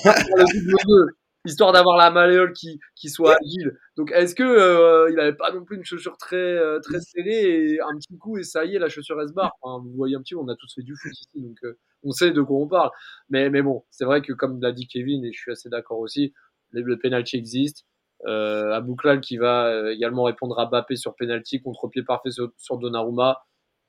[1.47, 3.79] histoire d'avoir la malléole qui, qui soit agile.
[3.97, 7.73] Donc, est-ce que euh, il avait pas non plus une chaussure très euh, très serrée
[7.73, 9.53] et un petit coup et ça y est, la chaussure se barre?
[9.63, 11.79] Enfin, vous voyez un petit, peu, on a tous fait du foot ici, donc euh,
[12.03, 12.91] on sait de quoi on parle.
[13.31, 15.99] Mais mais bon, c'est vrai que comme l'a dit Kevin et je suis assez d'accord
[16.01, 16.33] aussi,
[16.71, 17.87] le, le penalty existe.
[18.27, 22.79] Euh, Abouklal qui va euh, également répondre à Bappé sur penalty, contre-pied parfait sur, sur
[22.79, 23.43] Donnarumma,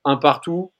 [0.06, 0.72] un partout.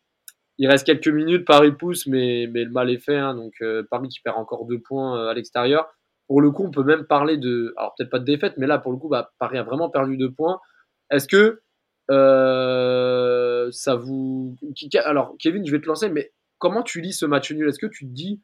[0.58, 3.18] Il reste quelques minutes, Paris pousse, mais, mais le mal est fait.
[3.18, 5.88] Hein, donc euh, Paris qui perd encore deux points à l'extérieur.
[6.32, 8.78] Pour le coup, on peut même parler de, alors peut-être pas de défaite, mais là
[8.78, 10.62] pour le coup, bah, Paris a vraiment perdu deux points.
[11.10, 11.62] Est-ce que
[12.10, 14.56] euh, ça vous,
[15.04, 17.68] alors Kevin, je vais te lancer, mais comment tu lis ce match nul?
[17.68, 18.42] Est-ce que tu te dis,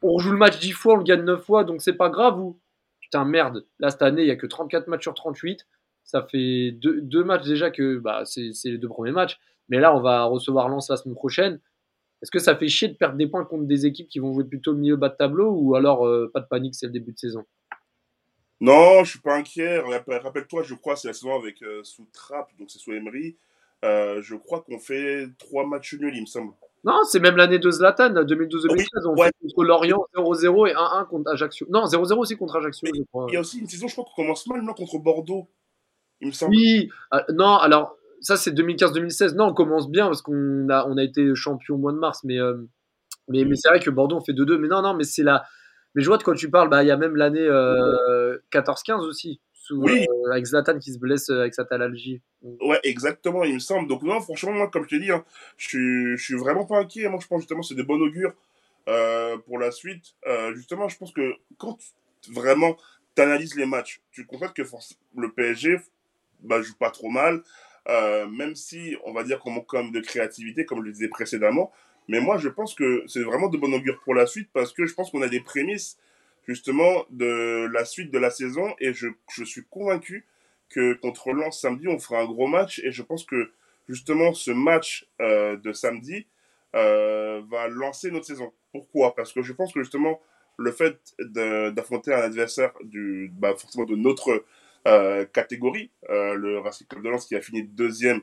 [0.00, 2.40] on joue le match dix fois, on le gagne neuf fois, donc c'est pas grave
[2.40, 2.58] ou
[3.02, 5.66] putain merde, là cette année il y a que 34 matchs sur 38,
[6.04, 9.38] ça fait deux, deux matchs déjà que bah, c'est les deux premiers matchs,
[9.68, 11.60] mais là on va recevoir Lens la semaine prochaine.
[12.22, 14.44] Est-ce que ça fait chier de perdre des points contre des équipes qui vont jouer
[14.44, 17.18] plutôt milieu bas de tableau ou alors euh, pas de panique, c'est le début de
[17.18, 17.44] saison?
[18.60, 19.78] Non, je suis pas inquiet.
[19.78, 23.36] Rappelle-toi, je crois c'est la saison avec euh, sous Trapp, donc c'est sous Emery.
[23.84, 26.52] Euh, je crois qu'on fait trois matchs nuls, il me semble.
[26.84, 28.70] Non, c'est même l'année de Zlatan, 2012-2013.
[28.72, 29.26] Oui, on ouais.
[29.26, 31.66] fait contre Lorient 0-0 et 1-1 contre Ajaccio.
[31.70, 33.26] Non, 0-0 aussi contre Ajaccio, Mais je crois.
[33.28, 35.48] Il y a aussi une saison, je crois qu'on commence mal, non, contre Bordeaux,
[36.20, 36.54] il me semble.
[36.54, 39.34] Oui, euh, non, alors ça c'est 2015-2016.
[39.34, 42.20] Non, on commence bien parce qu'on a, on a été champion au mois de mars,
[42.24, 42.56] mais, euh,
[43.28, 44.58] mais, mais c'est vrai que Bordeaux on fait 2-2.
[44.58, 45.44] Mais non, non, mais c'est la.
[45.94, 49.00] Mais je vois de quoi tu parles, bah, il y a même l'année euh, 14-15
[49.06, 49.40] aussi.
[49.52, 50.06] Sous, Oui.
[50.08, 52.22] euh, avec Zlatan qui se blesse euh, avec sa talalgie.
[52.42, 53.88] Ouais, exactement, il me semble.
[53.88, 55.24] Donc, non, franchement, moi, comme je t'ai dit, hein,
[55.58, 57.08] je suis, je suis vraiment pas inquiet.
[57.08, 58.32] Moi, je pense justement c'est des bons augures
[58.88, 60.14] euh, pour la suite.
[60.26, 61.76] Euh, justement, je pense que quand
[62.22, 62.76] tu- vraiment
[63.16, 64.62] tu analyses les matchs, tu constates que
[65.16, 65.78] le PSG
[66.42, 67.42] bah, joue pas trop mal,
[67.90, 70.92] euh, même si on va dire qu'on manque quand même de créativité, comme je le
[70.92, 71.70] disais précédemment.
[72.08, 74.86] Mais moi, je pense que c'est vraiment de bon augure pour la suite parce que
[74.86, 75.98] je pense qu'on a des prémices
[76.46, 80.26] justement de la suite de la saison et je, je suis convaincu
[80.68, 83.52] que contre Lens samedi, on fera un gros match et je pense que
[83.88, 86.26] justement ce match euh, de samedi
[86.74, 88.52] euh, va lancer notre saison.
[88.72, 89.14] Pourquoi?
[89.14, 90.20] Parce que je pense que justement
[90.56, 94.44] le fait d'affronter un adversaire du, bah, forcément de notre
[94.86, 98.20] euh, catégorie, euh, le Racing Club de Lens qui a fini deuxième,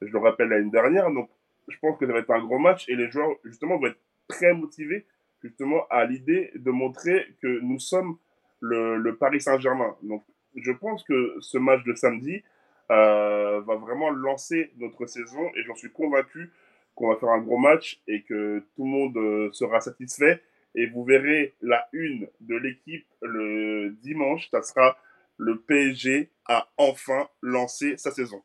[0.00, 1.30] je le rappelle l'année dernière, donc
[1.68, 4.00] je pense que ça va être un gros match et les joueurs justement vont être
[4.26, 5.06] très motivés
[5.42, 8.18] justement à l'idée de montrer que nous sommes
[8.60, 9.96] le, le Paris Saint-Germain.
[10.02, 10.24] Donc
[10.56, 12.42] je pense que ce match de samedi
[12.90, 16.50] euh, va vraiment lancer notre saison et j'en suis convaincu
[16.94, 20.42] qu'on va faire un gros match et que tout le monde euh, sera satisfait.
[20.74, 24.96] Et vous verrez la une de l'équipe le dimanche, ça sera
[25.38, 28.42] le PSG a enfin lancé sa saison.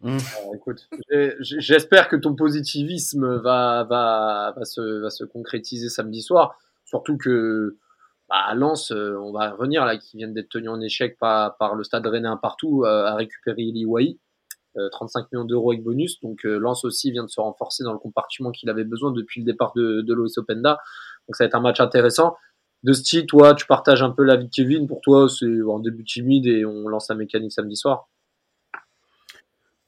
[0.00, 0.18] Mmh.
[0.38, 0.88] Alors, écoute,
[1.40, 6.58] j'espère que ton positivisme va, va, va, se, va se concrétiser samedi soir.
[6.84, 7.76] Surtout que
[8.28, 11.56] bah, à Lens, euh, on va revenir là, qui viennent d'être tenus en échec par,
[11.56, 14.18] par le Stade Rennais un partout euh, à récupérer Eli Wahi.
[14.78, 16.20] Euh, 35 millions d'euros avec bonus.
[16.20, 19.40] Donc euh, Lens aussi vient de se renforcer dans le compartiment qu'il avait besoin depuis
[19.40, 20.78] le départ de, de Loïs Openda.
[21.26, 22.36] Donc ça va être un match intéressant.
[22.82, 24.86] De ce toi, tu partages un peu l'avis de Kevin.
[24.86, 28.08] Pour toi, c'est en début timide et on lance la mécanique samedi soir.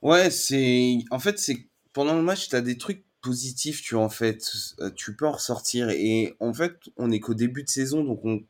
[0.03, 0.99] Ouais, c'est.
[1.11, 1.69] En fait, c'est.
[1.93, 4.51] Pendant le match, t'as des trucs positifs, tu en fait.
[4.81, 5.91] Euh, Tu peux en ressortir.
[5.91, 8.41] Et en fait, on est qu'au début de saison, donc on.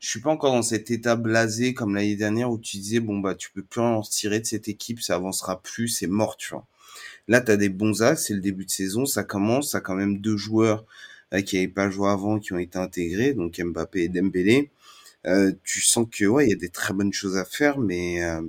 [0.00, 3.18] Je suis pas encore dans cet état blasé comme l'année dernière où tu disais, bon,
[3.20, 6.50] bah, tu peux plus en tirer de cette équipe, ça avancera plus, c'est mort, tu
[6.50, 6.66] vois.
[7.28, 9.94] Là, t'as des bons axes, c'est le début de saison, ça commence, ça a quand
[9.94, 10.84] même deux joueurs
[11.44, 14.70] qui n'avaient pas joué avant, qui ont été intégrés, donc Mbappé et Dembélé.
[15.26, 18.22] Euh, tu sens que, ouais, il y a des très bonnes choses à faire, mais,
[18.24, 18.42] euh,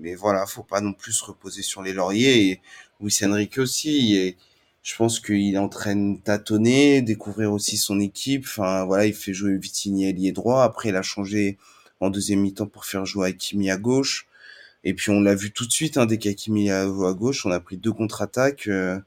[0.00, 2.50] mais voilà, faut pas non plus se reposer sur les lauriers.
[2.50, 2.60] Et
[3.00, 4.36] Luis Enrique aussi, et
[4.82, 8.44] je pense qu'il est en train de tâtonner, découvrir aussi son équipe.
[8.46, 10.62] Enfin, voilà, il fait jouer Vitigny ailier droit.
[10.62, 11.58] Après, il a changé
[12.00, 14.26] en deuxième mi-temps pour faire jouer Hakimi à gauche.
[14.84, 17.44] Et puis, on l'a vu tout de suite, hein, dès qu'Hakimi a joué à gauche,
[17.46, 18.68] on a pris deux contre-attaques.
[18.68, 18.98] euh,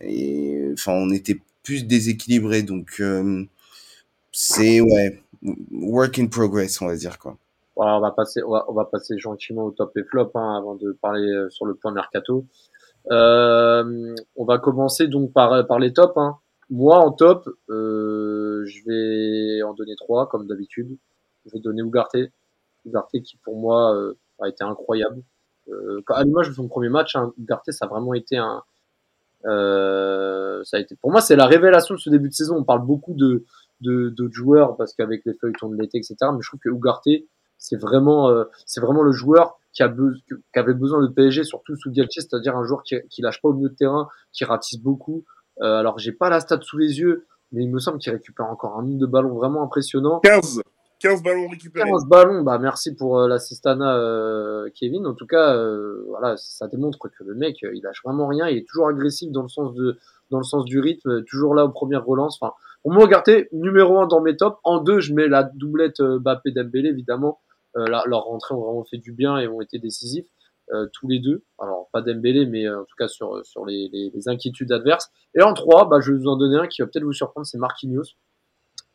[0.00, 2.62] et enfin, on était plus déséquilibré.
[2.62, 3.44] Donc, euh,
[4.32, 5.22] c'est, ouais,
[5.72, 7.36] work in progress, on va dire, quoi.
[7.74, 10.56] Voilà, on va passer, on va, on va passer gentiment au top et flop hein,
[10.58, 12.44] avant de parler euh, sur le point mercato.
[13.10, 16.16] Euh, on va commencer donc par, par les tops.
[16.16, 16.36] Hein.
[16.70, 20.96] Moi, en top, euh, je vais en donner trois, comme d'habitude.
[21.44, 22.16] Je vais donner Ugarte.
[22.86, 25.22] Ugarte qui, pour moi, euh, a été incroyable.
[25.68, 28.62] Euh, à l'image de son premier match, hein, Ugarte, ça a vraiment été un...
[29.46, 32.56] Euh, ça a été, pour moi, c'est la révélation de ce début de saison.
[32.56, 33.44] On parle beaucoup de
[33.80, 36.14] d'autres joueurs parce qu'avec les feuilletons de l'été, etc.
[36.32, 37.08] Mais je trouve que Ugarte,
[37.58, 41.42] c'est vraiment, euh, c'est vraiment le joueur qui, a be- qui avait besoin de PSG,
[41.42, 44.44] surtout sous Galtier, c'est-à-dire un joueur qui, qui lâche pas au milieu de terrain, qui
[44.44, 45.24] ratisse beaucoup.
[45.62, 48.46] Euh, alors, j'ai pas la stat sous les yeux, mais il me semble qu'il récupère
[48.46, 50.20] encore un nombre de ballons vraiment impressionnant.
[50.20, 50.62] 15
[51.02, 51.90] 15 ballons récupérés.
[51.90, 55.04] 15 ballons, bah merci pour euh, l'assistana euh, Kevin.
[55.06, 58.48] En tout cas, euh, voilà, ça démontre que le mec, il lâche vraiment rien.
[58.48, 59.98] Il est toujours agressif dans le sens de,
[60.30, 62.38] dans le sens du rythme, toujours là aux premières relances.
[62.40, 64.56] Enfin, pour moi, regardez, numéro un dans mes tops.
[64.62, 67.40] En deux, je mets la doublette Bappé Dembélé, évidemment.
[67.74, 70.26] La, leur rentrée ont vraiment fait du bien et ont été décisifs.
[70.92, 71.42] tous les deux.
[71.58, 75.10] Alors pas Dembélé, mais en tout cas sur, sur les, les, les inquiétudes adverses.
[75.34, 77.46] Et en trois, bah, je vais vous en donner un qui va peut-être vous surprendre,
[77.46, 78.14] c'est Marquinhos.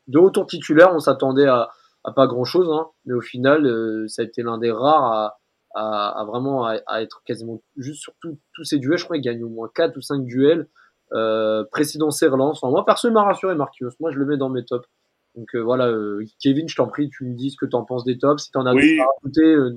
[0.06, 1.70] De retour titulaire, on s'attendait à,
[2.04, 5.12] à pas grand chose, hein, mais au final, euh, ça a été l'un des rares
[5.12, 5.38] à,
[5.74, 8.98] à, à vraiment à, à, être quasiment juste sur tous ces duels.
[8.98, 10.68] Je crois qu'il gagne au moins 4 ou 5 duels.
[11.12, 12.62] Euh, précédent ses relances.
[12.62, 13.92] Enfin, moi, perso, il m'a rassuré, Marquinhos.
[13.98, 14.86] Moi, je le mets dans mes tops.
[15.34, 17.84] Donc euh, voilà, euh, Kevin, je t'en prie, tu me dis ce que tu en
[17.84, 18.42] penses des tops.
[18.42, 18.98] Si tu en as Oui.
[19.00, 19.70] à rajouter, euh,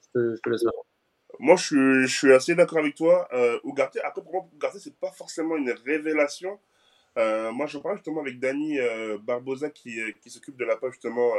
[0.00, 0.86] je, te, je te laisse la parole.
[1.38, 3.26] Moi, je suis, je suis assez d'accord avec toi.
[3.32, 6.58] Euh, Ugarte, après, pour moi, Ugarte, c'est pas forcément une révélation.
[7.18, 10.76] Euh, moi, je parle justement avec Dani euh, Barbosa qui, euh, qui s'occupe de la
[10.76, 11.32] page justement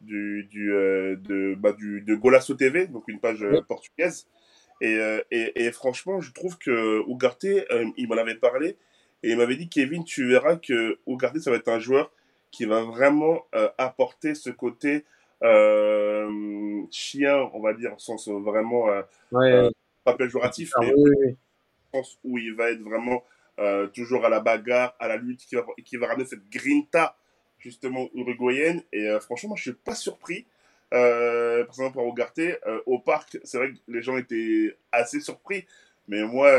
[0.00, 3.62] du, du, de, bah, du, de Golasso TV, donc une page Ouais.
[3.68, 4.26] portugaise.
[4.80, 4.98] Et,
[5.30, 7.46] et, et franchement, je trouve que Ugarte,
[7.96, 8.76] il m'en avait parlé
[9.22, 12.12] et il m'avait dit Kevin, tu verras que Ugarte, ça va être un joueur
[12.50, 15.04] qui va vraiment euh, apporter ce côté
[15.42, 19.70] euh, chien, on va dire, au sens vraiment euh, Ouais,
[20.04, 21.36] pas péjoratif, ah, mais oui.
[21.92, 23.24] sens où il va être vraiment
[23.58, 27.16] euh, toujours à la bagarre, à la lutte, qui va, qui va ramener cette grinta
[27.58, 28.82] justement uruguayenne.
[28.92, 30.46] Et euh, franchement, moi, je suis pas surpris.
[30.92, 35.20] Euh, par exemple, pour Ugarte, euh, au parc, c'est vrai que les gens étaient assez
[35.20, 35.66] surpris.
[36.06, 36.50] Mais moi,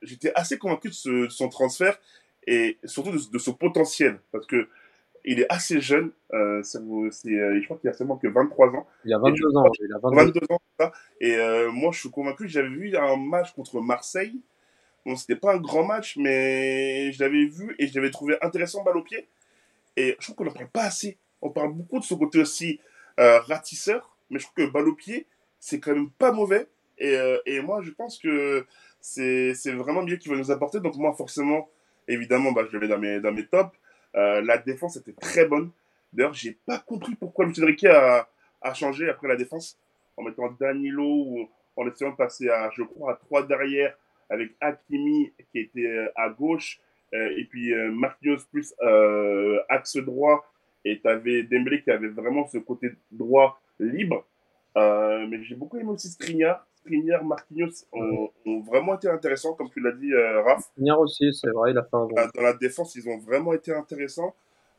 [0.00, 1.98] j'étais assez convaincu de, ce, de son transfert
[2.46, 4.18] et surtout de, de son potentiel.
[4.32, 4.66] Parce que
[5.26, 6.12] il est assez jeune.
[6.32, 8.86] Euh, euh, je crois qu'il a seulement que 23 ans.
[9.04, 9.70] Il a Et je 22 ans.
[9.80, 10.92] Il a 22 22 ans, ça.
[11.20, 12.48] Et euh, moi, je suis convaincu.
[12.48, 14.40] J'avais vu un match contre Marseille.
[15.06, 18.82] Bon, c'était pas un grand match, mais je l'avais vu et je l'avais trouvé intéressant
[18.82, 19.28] balle au pied.
[19.96, 21.16] Et je trouve qu'on n'en parle pas assez.
[21.40, 22.80] On parle beaucoup de son côté aussi
[23.20, 25.28] euh, ratisseur, mais je trouve que balle au pied,
[25.60, 26.66] c'est quand même pas mauvais.
[26.98, 28.66] Et, euh, et moi, je pense que
[29.00, 30.80] c'est vraiment bien qu'il va nous apporter.
[30.80, 31.70] Donc, moi, forcément,
[32.08, 33.78] évidemment, bah, je mets dans mes, dans mes tops.
[34.16, 35.70] Euh, la défense était très bonne.
[36.12, 38.28] D'ailleurs, j'ai pas compris pourquoi Luis Enrique a,
[38.60, 39.78] a changé après la défense
[40.16, 43.96] en mettant Danilo ou en essayant de passer à, je crois, à trois derrière
[44.30, 46.80] avec Hakimi qui était euh, à gauche
[47.14, 48.74] euh, et puis euh, Marquinhos plus
[49.68, 50.44] axe droit
[50.84, 54.24] et tu avais Dembélé qui avait vraiment ce côté droit libre.
[54.76, 56.66] Mais j'ai beaucoup aimé aussi Skriniar.
[56.80, 60.60] Skriniar, Marquinhos ont, ont vraiment été intéressants, comme tu l'as dit, Raph.
[60.60, 62.14] Skriniar aussi, c'est vrai, il a fait un bon.
[62.14, 64.34] Dans la défense, ils ont vraiment été intéressants.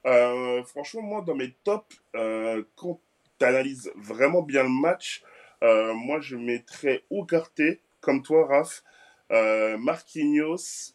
[0.08, 3.00] Euh, franchement, moi, dans mes tops, euh, quand
[3.40, 5.24] tu analyses vraiment bien le match,
[5.64, 7.62] euh, moi, je mettrais Ugarte,
[8.00, 8.84] comme toi, Raph,
[9.32, 10.94] euh, Marquinhos,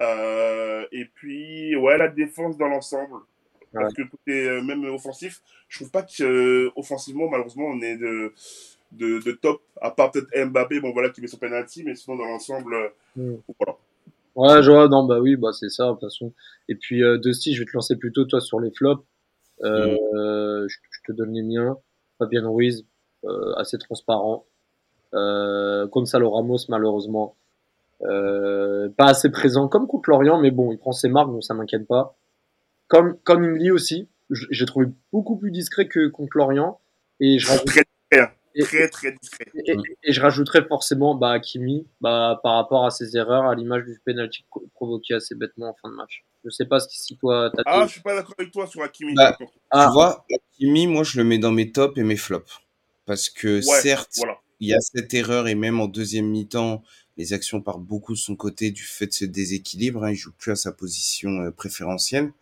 [0.00, 3.20] euh, et puis, ouais, la défense dans l'ensemble.
[3.72, 8.34] Parce que côté euh, même offensif, je trouve pas qu'offensivement, malheureusement, on est de,
[8.92, 12.16] de, de top, à part peut-être Mbappé, bon voilà, qui met son penalty, mais sinon,
[12.16, 13.34] dans l'ensemble, euh, Mm.
[13.58, 13.76] voilà.
[14.34, 16.32] Ouais, je vois, non, bah oui, bah c'est ça, de toute façon.
[16.68, 19.04] Et puis, euh, Dusty, je vais te lancer plutôt, toi, sur les flops.
[19.62, 21.76] Euh, je, je te donne les miens.
[22.18, 22.86] Fabien Ruiz,
[23.24, 24.46] euh, assez transparent.
[25.14, 27.36] Euh, Gonzalo Ramos, malheureusement,
[28.04, 31.54] euh, pas assez présent, comme contre Lorient, mais bon, il prend ses marques, donc ça
[31.54, 32.16] m'inquiète pas.
[32.88, 34.08] Comme, comme Imli aussi,
[34.50, 36.78] j'ai trouvé beaucoup plus discret que contre Lorient.
[37.20, 38.30] Et je rajoute- Très hein.
[38.54, 39.46] et- très très discret.
[39.66, 43.84] et, et je rajouterais forcément bah, Kimi bah, par rapport à ses erreurs, à l'image
[43.84, 46.24] du penalty provoqué assez bêtement en fin de match.
[46.44, 48.82] Je sais pas si, si toi t'as Ah, je suis pas d'accord avec toi sur
[48.82, 49.14] Hakimi.
[49.14, 49.38] Bah.
[49.70, 49.86] Ah.
[49.86, 52.58] Tu vois, Hakimi, moi, je le mets dans mes tops et mes flops.
[53.06, 54.38] Parce que Ouais, certes, voilà.
[54.60, 56.82] il y a cette erreur et même en deuxième mi-temps,
[57.22, 60.02] les actions partent beaucoup de son côté du fait de ce déséquilibre.
[60.02, 62.32] Hein, il joue plus à sa position euh, préférentielle.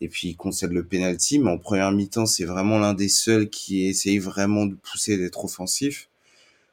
[0.00, 1.38] Et puis, il concède le penalty.
[1.38, 5.44] Mais en première mi-temps, c'est vraiment l'un des seuls qui essaye vraiment de pousser, d'être
[5.44, 6.08] offensif.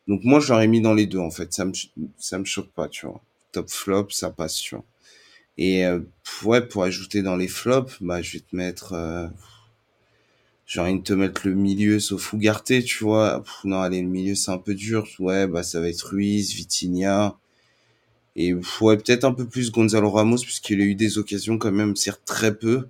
[0.07, 1.53] Donc, moi, je l'aurais mis dans les deux, en fait.
[1.53, 1.73] Ça me,
[2.17, 3.21] ça me choque pas, tu vois.
[3.51, 4.85] Top flop, ça passe, tu vois.
[5.59, 5.99] Et, euh,
[6.43, 9.27] ouais, pour ajouter dans les flops, bah, je vais te mettre, euh,
[10.65, 13.43] j'ai envie te mettre le milieu sauf Ugarte, tu vois.
[13.65, 15.07] Non, allez, le milieu, c'est un peu dur.
[15.19, 17.37] Ouais, bah, ça va être Ruiz, Vitinha.
[18.35, 21.95] Et ouais, peut-être un peu plus Gonzalo Ramos, puisqu'il a eu des occasions quand même,
[21.95, 22.87] certes très peu,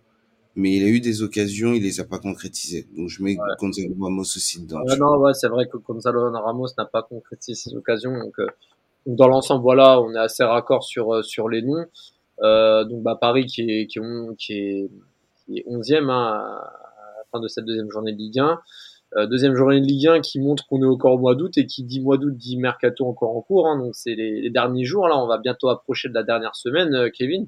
[0.55, 2.87] mais il a eu des occasions, il les a pas concrétisées.
[2.95, 4.81] Donc je mets Gonzalo Ramos aussi dedans.
[4.83, 8.11] Ouais, non, ouais, c'est vrai que Gonzalo Ramos n'a pas concrétisé ses occasions.
[8.17, 8.45] Donc, euh,
[9.07, 11.85] dans l'ensemble, voilà, on est assez raccord sur, euh, sur les noms.
[12.43, 14.89] Euh, donc bah, Paris qui est, qui est, on- qui est,
[15.45, 18.59] qui est 11e hein, à la fin de cette deuxième journée de Ligue 1.
[19.17, 21.65] Euh, deuxième journée de Ligue 1 qui montre qu'on est encore au mois d'août et
[21.65, 23.67] qui dit mois d'août dit mercato encore en cours.
[23.67, 25.07] Hein, donc c'est les, derniers jours.
[25.07, 27.47] Là, on va bientôt approcher de la dernière semaine, euh, Kevin.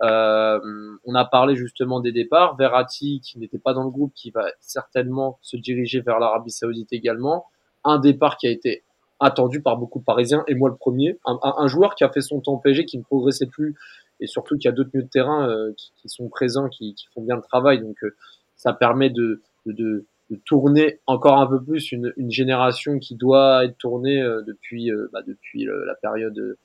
[0.00, 2.56] on a parlé justement des départs.
[2.56, 6.92] Verratti, qui n'était pas dans le groupe, qui va certainement se diriger vers l'Arabie Saoudite
[6.92, 7.46] également.
[7.84, 8.82] Un départ qui a été
[9.20, 11.18] attendu par beaucoup de Parisiens, et moi le premier.
[11.24, 13.74] Un, joueur qui a fait son temps au PSG, qui ne progressait plus,
[14.20, 17.22] et surtout qu'il y a d'autres milieux de terrain euh, qui, sont présents, qui, font
[17.22, 17.80] bien le travail.
[17.80, 18.14] Donc euh,
[18.56, 20.04] ça permet de, de,
[20.44, 25.22] tourner encore un peu plus une, une génération qui doit être tournée euh, depuis, bah,
[25.26, 26.56] depuis la période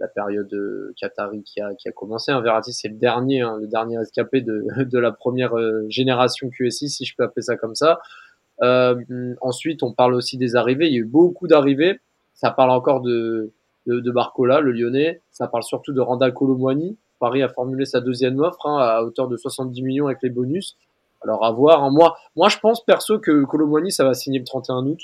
[0.00, 0.54] la période
[0.96, 2.30] Qatari qui a, qui a commencé.
[2.30, 2.40] Hein.
[2.40, 5.54] Verratti, c'est le dernier, hein, le dernier escapé de, de la première
[5.88, 7.98] génération QSI, si je peux appeler ça comme ça.
[8.62, 10.86] Euh, ensuite, on parle aussi des arrivées.
[10.86, 12.00] Il y a eu beaucoup d'arrivées.
[12.34, 13.52] Ça parle encore de,
[13.86, 15.20] de, de, Barcola, le Lyonnais.
[15.30, 16.96] Ça parle surtout de Randall Colomwani.
[17.18, 20.76] Paris a formulé sa deuxième offre hein, à hauteur de 70 millions avec les bonus.
[21.22, 21.82] Alors à voir.
[21.82, 21.90] Hein.
[21.90, 25.00] Moi, moi, je pense perso que Colomwani, ça va signer le 31 août.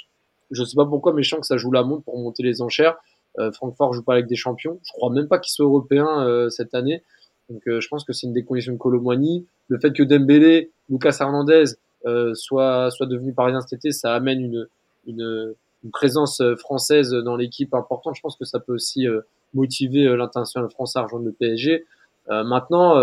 [0.51, 2.63] Je sais pas pourquoi, mais je sens que ça joue la montre pour monter les
[2.63, 2.97] enchères.
[3.39, 4.79] Euh, Francfort joue pas avec des champions.
[4.85, 7.03] Je crois même pas qu'il soit européen euh, cette année.
[7.51, 9.47] Donc euh, je pense que c'est une des conditions de Colomwani.
[9.69, 11.65] Le fait que Dembélé, Lucas Hernandez
[12.07, 14.69] euh, soit, soit devenu parisien cet été, ça amène une,
[15.07, 15.55] une,
[15.85, 18.15] une présence euh, française dans l'équipe importante.
[18.15, 19.23] Je pense que ça peut aussi euh,
[19.55, 21.87] motiver l'international français à rejoindre le PSG.
[22.29, 23.01] maintenant,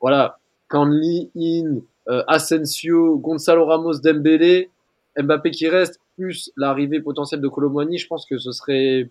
[0.00, 0.38] voilà,
[0.68, 1.76] Canli, In,
[2.06, 4.70] Asensio, Gonzalo Ramos, Dembélé,
[5.18, 9.10] Mbappé qui reste, plus l'arrivée potentielle de Colomboigny, je pense que ce serait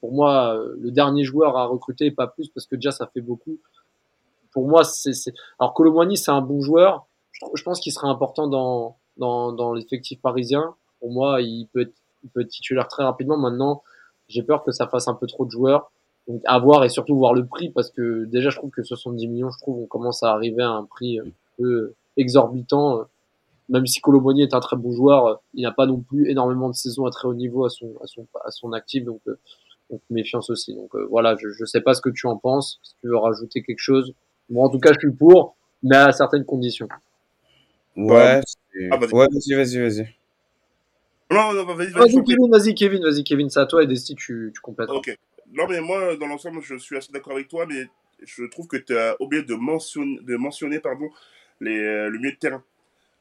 [0.00, 3.58] pour moi le dernier joueur à recruter, pas plus, parce que déjà ça fait beaucoup.
[4.52, 5.12] Pour moi, c'est.
[5.58, 7.06] Alors Colomboigny, c'est un bon joueur,
[7.54, 10.74] je pense qu'il serait important dans, dans, dans l'effectif parisien.
[11.00, 11.94] Pour moi, il peut, être,
[12.24, 13.36] il peut être titulaire très rapidement.
[13.36, 13.82] Maintenant,
[14.28, 15.90] j'ai peur que ça fasse un peu trop de joueurs.
[16.26, 19.28] Donc, à voir et surtout voir le prix parce que déjà, je trouve que 70
[19.28, 21.20] millions, je trouve, on commence à arriver à un prix
[22.18, 23.06] exorbitant.
[23.70, 26.74] Même si Colomboigny est un très bon joueur, il n'a pas non plus énormément de
[26.74, 29.04] saisons à très haut niveau à son, à son, à son actif.
[29.04, 29.20] Donc,
[29.90, 30.74] donc méfiance aussi.
[30.74, 33.62] Donc voilà, je ne sais pas ce que tu en penses, si tu veux rajouter
[33.62, 34.14] quelque chose.
[34.50, 36.88] Moi, en tout cas, je suis pour, mais à certaines conditions.
[37.96, 38.40] Ouais,
[38.90, 39.12] ah, vas-y.
[39.12, 40.08] ouais, vas-y, vas-y, vas-y.
[41.30, 42.24] Non, non, vas-y, vas-y.
[42.24, 44.88] Kevin, vas-y, Kevin, vas-y, Kevin, c'est à toi et Desti, tu, tu complètes.
[44.88, 45.14] Ok.
[45.52, 47.88] Non, mais moi, dans l'ensemble, je suis assez d'accord avec toi, mais
[48.22, 51.08] je trouve que tu as oublié de mentionner, de mentionner pardon,
[51.60, 52.62] les, euh, le milieu de terrain.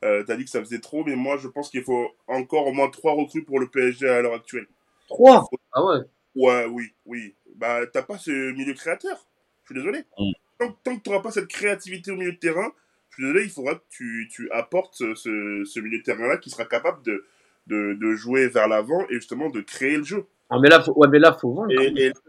[0.03, 2.67] Euh, tu as dit que ça faisait trop, mais moi, je pense qu'il faut encore
[2.67, 4.67] au moins trois recrues pour le PSG à l'heure actuelle.
[5.07, 6.01] Trois Ah ouais
[6.35, 7.33] Ouais, oui, oui.
[7.55, 9.25] Bah, t'as pas ce milieu créateur.
[9.63, 10.03] Je suis désolé.
[10.19, 10.31] Mm.
[10.59, 12.71] Tant, tant, que tu n'auras pas cette créativité au milieu de terrain,
[13.09, 16.49] je suis désolé, il faudra que tu, tu apportes ce, ce, milieu de terrain-là qui
[16.49, 17.25] sera capable de,
[17.67, 20.25] de, de jouer vers l'avant et justement de créer le jeu.
[20.49, 21.73] Ah, mais là, faut, ouais, mais là, faut vendre.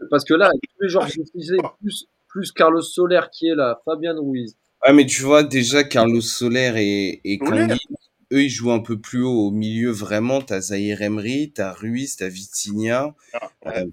[0.09, 1.07] Parce que là, tous les joueurs
[1.79, 4.57] plus, plus Carlos Soler qui est là, Fabien Ruiz.
[4.85, 7.39] Ouais, mais tu vois, déjà, Carlos Soler et, et
[8.31, 10.41] eux, ils jouent un peu plus haut au milieu, vraiment.
[10.41, 13.85] T'as Zahir Emery, t'as Ruiz, t'as Vitinha, ah, euh,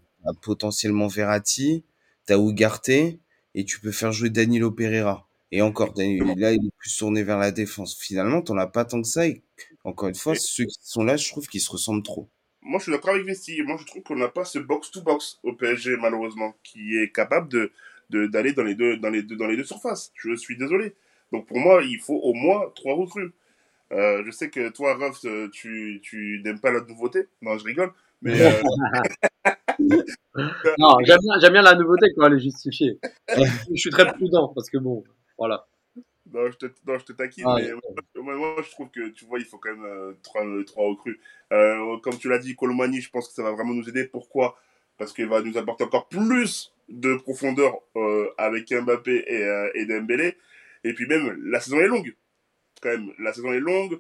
[0.43, 1.85] potentiellement Verratti,
[2.27, 5.29] t'as Ugarte, et tu peux faire jouer Danilo Pereira.
[5.53, 6.05] Et encore, là,
[6.53, 7.97] il est plus tourné vers la défense.
[7.97, 9.27] Finalement, t'en as pas tant que ça.
[9.27, 9.43] Et
[9.85, 12.29] encore une fois, ceux qui sont là, je trouve qu'ils se ressemblent trop.
[12.63, 13.63] Moi, je suis d'accord avec Vesti.
[13.63, 17.73] Moi, je trouve qu'on n'a pas ce box-to-box au PSG, malheureusement, qui est capable de
[18.11, 20.13] d'aller dans les deux dans les deux dans les deux surfaces.
[20.17, 20.95] Je suis désolé.
[21.33, 23.33] Donc pour moi, il faut au moins trois recrues.
[23.93, 27.27] Euh, je sais que toi, Ruff, euh, tu, tu n'aimes pas la nouveauté.
[27.41, 27.93] Non, je rigole.
[28.23, 28.51] Mais euh,
[30.79, 32.99] non, j'aime bien, bien, la nouveauté quand elle est justifiée.
[33.37, 35.05] je suis très prudent parce que bon,
[35.39, 35.67] voilà.
[36.33, 39.39] Non, je te, non, je te taquine, ah, mais moi, je trouve que, tu vois,
[39.39, 41.21] il faut quand même euh, trois, euh, trois, recrues.
[41.51, 44.05] Comme tu l'as dit, Colomani, je pense que ça va vraiment nous aider.
[44.05, 44.59] Pourquoi
[44.99, 47.81] Parce qu'il va nous apporter encore plus de profondeur
[48.39, 50.37] avec Mbappé et, et Dembélé.
[50.85, 52.15] Et puis même, la saison est longue.
[52.83, 53.99] Quand même, la saison est longue.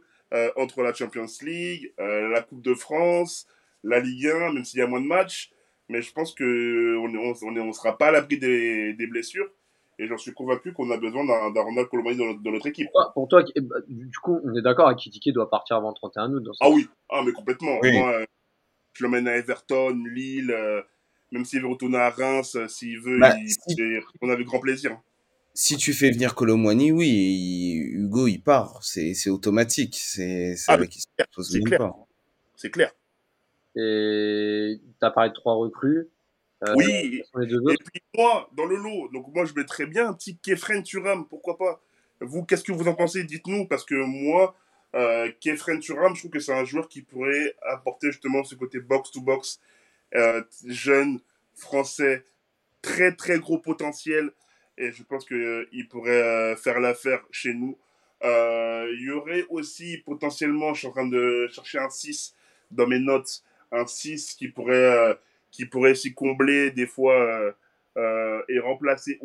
[0.56, 3.46] entre la Champions League, la Coupe de France,
[3.82, 5.50] la Ligue 1, même s'il y a moins de matchs.
[5.88, 9.48] Mais je pense qu'on ne on, on, on sera pas à l'abri des, des blessures.
[9.98, 12.88] Et j'en suis convaincu qu'on a besoin d'un Ronald Colomani dans, notre équipe.
[13.14, 13.42] Pour toi,
[13.88, 16.42] du coup, on est d'accord, Akitike doit partir avant le 31 août.
[16.42, 17.78] Dans ah oui, ah, mais complètement.
[17.82, 18.26] Moi,
[18.96, 20.82] je l'emmène à Everton, Lille, euh,
[21.32, 23.34] même s'il veut retourner à Reims, euh, s'il veut, bah,
[24.22, 24.98] on a avec grand plaisir.
[25.54, 28.82] Si tu fais venir Colomani, oui, Hugo, il part.
[28.82, 29.96] C'est automatique.
[29.98, 31.94] C'est ah, clair.
[32.56, 32.92] C'est clair.
[33.74, 36.08] Et tu as parlé de trois recrues.
[36.66, 40.38] Euh, oui, et puis moi, dans le lot, donc moi je mettrais bien un petit
[40.38, 41.82] Kefren Turam, pourquoi pas
[42.22, 43.24] Vous, qu'est-ce que vous en pensez?
[43.24, 44.56] Dites-nous, parce que moi,
[44.96, 48.80] euh, Kefren Turam, je trouve que c'est un joueur qui pourrait apporter justement ce côté
[48.80, 49.60] box-to-box,
[50.14, 51.20] euh, jeune,
[51.54, 52.24] français,
[52.82, 54.30] très très gros potentiel,
[54.78, 57.78] et je pense qu'il euh, pourrait faire l'affaire chez nous.
[58.22, 62.34] Il y aurait aussi potentiellement, je suis en train de chercher un 6
[62.70, 65.16] dans mes notes, un 6 qui pourrait
[65.56, 67.52] qui pourrait s'y combler des fois euh,
[67.96, 69.18] euh, et remplacer.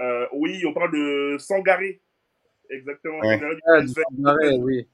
[0.00, 2.00] Euh, oui, on parle de Sangaré.
[2.70, 3.18] Exactement.
[3.20, 3.40] Ouais.
[3.66, 4.88] Ah, oui.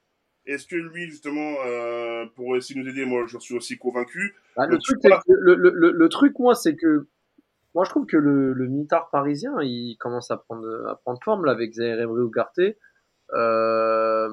[0.47, 3.03] Est-ce que lui, justement, euh, pourrait aussi nous aider?
[3.05, 4.35] Moi, je suis aussi convaincu.
[4.55, 7.07] Bah, le, truc, que- le, le, le, le truc, moi, c'est que
[7.73, 11.45] moi, je trouve que le, le mitard parisien, il commence à prendre, à prendre forme
[11.45, 12.77] là, avec Zaire Emery ou Garté.
[13.33, 14.29] Euh,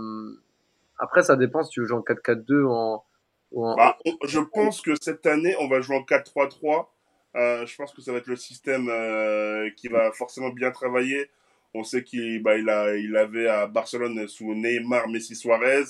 [0.99, 3.05] après, ça dépend si tu veux jouer en 4-4-2 en,
[3.53, 6.95] ou en- Bah, on- je pense que cette année, on va jouer en 4-3-3.
[7.35, 11.31] Euh, je pense que ça va être le système euh, qui va forcément bien travailler.
[11.75, 15.85] On sait qu'il bah, il a, il avait à Barcelone sous Neymar, Messi, Suarez.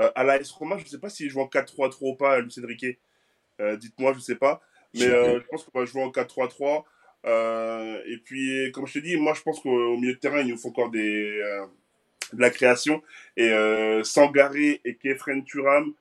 [0.00, 2.66] Euh, à l'AS Roma, je ne sais pas s'il joue en 4-3-3 ou pas, Lucien
[2.66, 2.98] Riquet.
[3.60, 4.60] Euh, Dites-moi, je ne sais pas.
[4.94, 6.84] Mais euh, je pense qu'on va jouer en 4-3-3.
[7.26, 10.48] Euh, et puis, comme je te dis, moi, je pense qu'au milieu de terrain, il
[10.48, 11.66] nous faut encore des, euh,
[12.32, 13.02] de la création.
[13.36, 15.92] Et euh, Sangaré et Kefren Turam,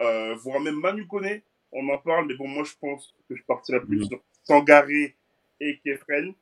[0.00, 1.40] euh, voire même Manu Kone,
[1.72, 4.08] on en parle, mais bon, moi je pense que je partirais plus Mhm.
[4.08, 5.14] sur Sangaré
[5.60, 6.34] et Kefren.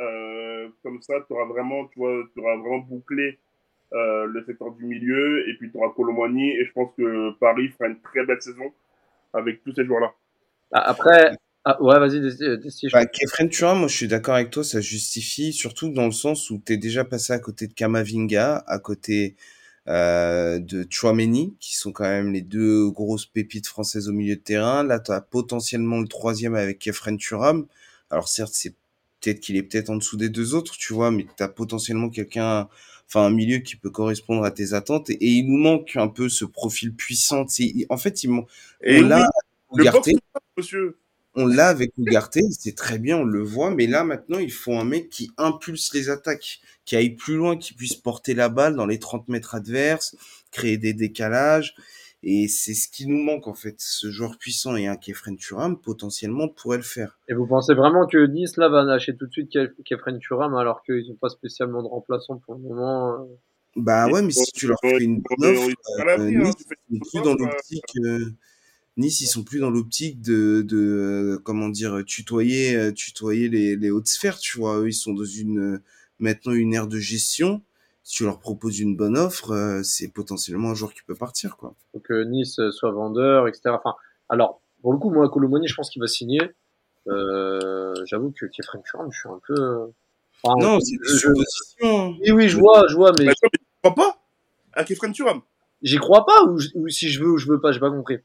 [0.00, 3.38] Euh, comme ça, tu auras vraiment, tu vois, tu auras vraiment bouclé
[3.92, 7.68] euh, le secteur du milieu, et puis tu auras Colomani, et je pense que Paris
[7.70, 8.72] fera une très belle saison
[9.34, 10.14] avec tous ces joueurs-là.
[10.72, 11.32] Ah, Après,
[11.64, 12.44] ah, ouais, vas-y, Desti,
[12.88, 16.12] je- Bah, Kefren Turam, moi je suis d'accord avec toi, ça justifie, surtout dans le
[16.12, 19.36] sens où t'es déjà passé à côté de Kamavinga, à côté
[19.88, 24.40] euh, de Chouameni, qui sont quand même les deux grosses pépites françaises au milieu de
[24.40, 24.82] terrain.
[24.82, 27.66] Là, tu as potentiellement le troisième avec Kefren Turam.
[28.10, 28.74] Alors certes, c'est
[29.20, 32.08] peut-être qu'il est peut-être en dessous des deux autres, tu vois, mais tu as potentiellement
[32.10, 32.68] quelqu'un,
[33.06, 35.10] enfin un milieu qui peut correspondre à tes attentes.
[35.10, 37.46] Et, et il nous manque un peu ce profil puissant.
[37.90, 38.30] En fait, il,
[38.82, 39.26] Et on l'a
[39.70, 40.18] oui, le Ugarte, box,
[40.56, 40.98] monsieur.
[41.34, 44.74] on l'a avec Ugarte, c'est très bien, on le voit, mais là maintenant il faut
[44.76, 48.74] un mec qui impulse les attaques, qui aille plus loin, qui puisse porter la balle
[48.76, 50.16] dans les 30 mètres adverses,
[50.50, 51.74] créer des décalages,
[52.22, 55.80] et c'est ce qui nous manque en fait, ce joueur puissant et un Kefren Turam
[55.80, 57.18] potentiellement pourrait le faire.
[57.28, 60.54] Et vous pensez vraiment que Nice là va lâcher tout de suite Kef- Kefren Turam
[60.54, 63.24] alors qu'ils n'ont pas spécialement de remplaçant pour le moment euh
[63.76, 65.68] Bah ouais, mais si tu leur fais une bonne offre,
[65.98, 66.54] À la euh, vie, hein, Nice
[66.90, 68.30] une sont plus dans offre, l'optique, euh,
[68.96, 73.76] Nice ils sont plus dans l'optique de, de euh, comment dire tutoyer, euh, tutoyer les,
[73.76, 74.78] les hautes sphères, tu vois.
[74.80, 75.82] Eux ils sont dans une euh,
[76.18, 77.62] maintenant une ère de gestion.
[78.02, 81.56] Si tu leur proposes une bonne offre, euh, c'est potentiellement un joueur qui peut partir,
[81.56, 81.74] quoi.
[81.92, 83.70] Faut que Nice euh, soit vendeur, etc.
[83.70, 83.94] Enfin,
[84.28, 86.40] alors, pour le coup, moi, Colomoni, je pense qu'il va signer.
[87.08, 89.54] Euh, J'avoue que Kefren Turam, je suis un peu.
[89.54, 89.86] euh,
[90.42, 92.16] enfin, Non, c'est je- des je- suppositions.
[92.22, 93.48] Oui, oui, je vois, je vois, mais Bah, tu
[93.82, 94.16] crois pas
[94.72, 95.42] à Kefren Turam
[95.82, 97.90] j'y crois pas ou, je- ou si je veux ou je veux pas, j'ai pas
[97.90, 98.18] compris.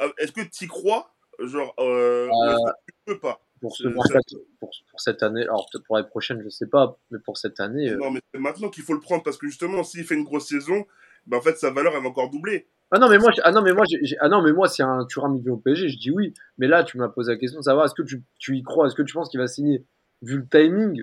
[0.00, 1.14] Euh, Est-ce que tu y crois?
[1.38, 5.42] Genre, euh, ou est-ce que tu peux pas Pour, ce mercato- pour, pour cette année,
[5.42, 8.20] alors peut-être pour l'année prochaine, je sais pas, mais pour cette année, euh, Non, mais
[8.34, 10.84] c'est maintenant qu'il faut le prendre parce que justement, s'il fait une grosse saison,
[11.26, 12.66] ben, en fait, sa valeur, elle va encore doubler.
[12.94, 13.86] Ah non mais moi ah non mais moi
[14.20, 16.34] ah non mais moi si un au PSG je dis oui.
[16.58, 18.86] Mais là tu m'as posé la question de savoir est-ce que tu, tu y crois?
[18.86, 19.86] Est-ce que tu penses qu'il va signer?
[20.20, 21.02] Vu le timing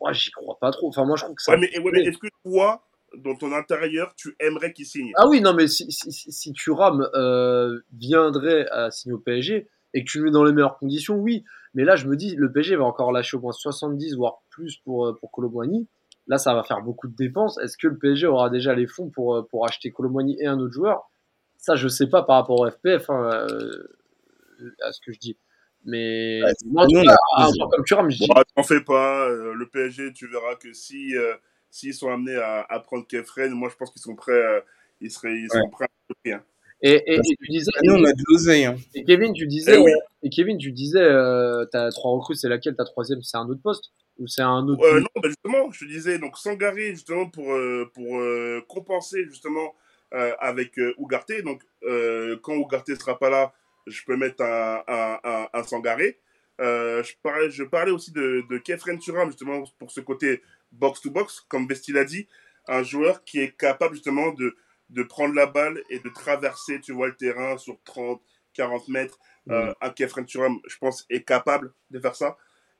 [0.00, 0.88] moi j'y crois pas trop.
[0.88, 2.84] Enfin moi je trouve que ça Ouais, mais, ouais, mais est-ce que toi,
[3.16, 5.12] dans ton intérieur, tu aimerais qu'il signe?
[5.16, 9.68] Ah oui non mais si si, si, si Thuram euh, viendrait à signer au PSG
[9.94, 11.44] et que tu le mets dans les meilleures conditions oui
[11.74, 14.76] mais là je me dis le PSG va encore lâcher au moins 70 voire plus
[14.78, 15.88] pour euh, pour Colomboigny
[16.26, 19.08] là ça va faire beaucoup de dépenses est-ce que le PSG aura déjà les fonds
[19.10, 21.10] pour euh, pour acheter Colomboigny et un autre joueur?
[21.58, 23.88] Ça je sais pas par rapport au FPF hein, euh,
[24.82, 25.36] à ce que je dis
[25.84, 28.42] mais Ouais, moi, en tout nous, on cas, a- un comme Thuram je dis Bon,
[28.54, 29.28] t'en fais pas.
[29.28, 31.34] euh, le PSG, tu verras que si euh,
[31.70, 34.32] s'ils sont amenés à, à prendre Kefren, moi, je pense qu'ils sont prêts.
[34.32, 34.60] euh,
[35.00, 36.44] ils seraient, ils sont prêts à le prix, hein.
[36.82, 38.76] Et, et, et tu disais Nous on a de l'oseille, hein.
[38.94, 39.92] et Kevin tu disais Eh oui.
[40.22, 42.76] et Kevin tu disais euh, t'as trois recrues c'est laquelle?
[42.76, 43.92] Ta troisième c'est un autre poste?
[44.18, 47.54] Ou c'est un autre Euh, non, bah, justement, je te disais, donc Sangaré, justement, pour,
[47.54, 49.74] euh, pour euh, compenser, justement,
[50.12, 51.42] euh, avec euh, Ugarte.
[51.42, 53.54] Donc, euh, quand Ugarte sera pas là,
[53.86, 56.18] je peux mettre un, un, un, un Sangaré.
[56.60, 61.46] Euh, je, parlais, je parlais aussi de, de Kefren Turam, justement, pour ce côté box-to-box,
[61.48, 62.26] comme Besti l'a dit,
[62.68, 64.54] un joueur qui est capable, justement, de,
[64.90, 68.20] de prendre la balle et de traverser, tu vois, le terrain sur 30,
[68.54, 69.18] 40 mètres.
[69.50, 72.36] Euh, un Kefren Turam, je pense, est capable de faire ça.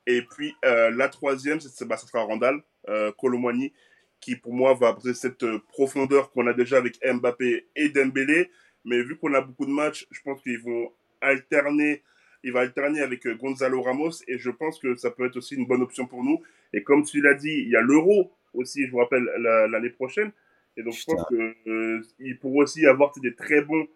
[0.06, 3.72] Et puis euh, la troisième, c'est, bah, ça sera Randall, euh, Colomwani,
[4.20, 8.50] qui pour moi va apporter cette euh, profondeur qu'on a déjà avec Mbappé et Dembélé.
[8.84, 12.02] Mais vu qu'on a beaucoup de matchs, je pense qu'ils vont alterner.
[12.42, 15.54] Il va alterner avec euh, Gonzalo Ramos et je pense que ça peut être aussi
[15.54, 16.40] une bonne option pour nous.
[16.72, 19.90] Et comme tu l'as dit, il y a l'Euro aussi, je vous rappelle, la- l'année
[19.90, 20.32] prochaine.
[20.80, 23.86] Et donc je pense qu'il pourrait aussi avoir des très bons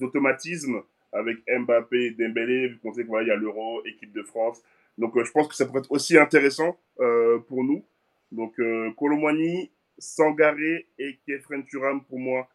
[0.00, 0.82] automatismes
[1.12, 4.22] avec Mbappé et Dembélé, vu qu'on sait qu'il voilà, il y a l'Euro, équipe de
[4.22, 4.62] France.
[4.98, 7.84] Donc euh, je pense que ça pourrait être aussi intéressant euh, pour nous.
[8.30, 12.48] Donc euh, Colomwani, Sangaré et Kefren Turam pour moi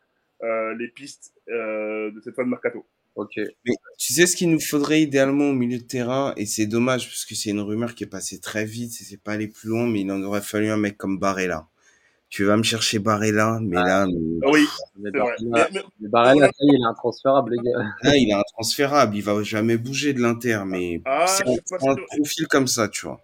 [0.44, 2.86] euh, les pistes euh, de cette fin de mercato.
[3.16, 3.34] Ok.
[3.38, 7.08] Mais tu sais ce qu'il nous faudrait idéalement au milieu de terrain, et c'est dommage
[7.08, 9.88] parce que c'est une rumeur qui est passée très vite, c'est pas allé plus loin,
[9.88, 11.68] mais il en aurait fallu un mec comme Barella.
[12.34, 13.86] Tu vas me chercher Barella, mais Ah.
[13.86, 15.12] là, mais- Oui, Mais.
[15.12, 17.78] Barella, Mais- mais- mais Barella, ça y est, il est intransférable, les gars.
[18.02, 21.96] là, il est intransférable, il va jamais bouger de l'Inter, mais Ah, c'est un, un
[21.96, 23.22] profil comme ça, tu vois.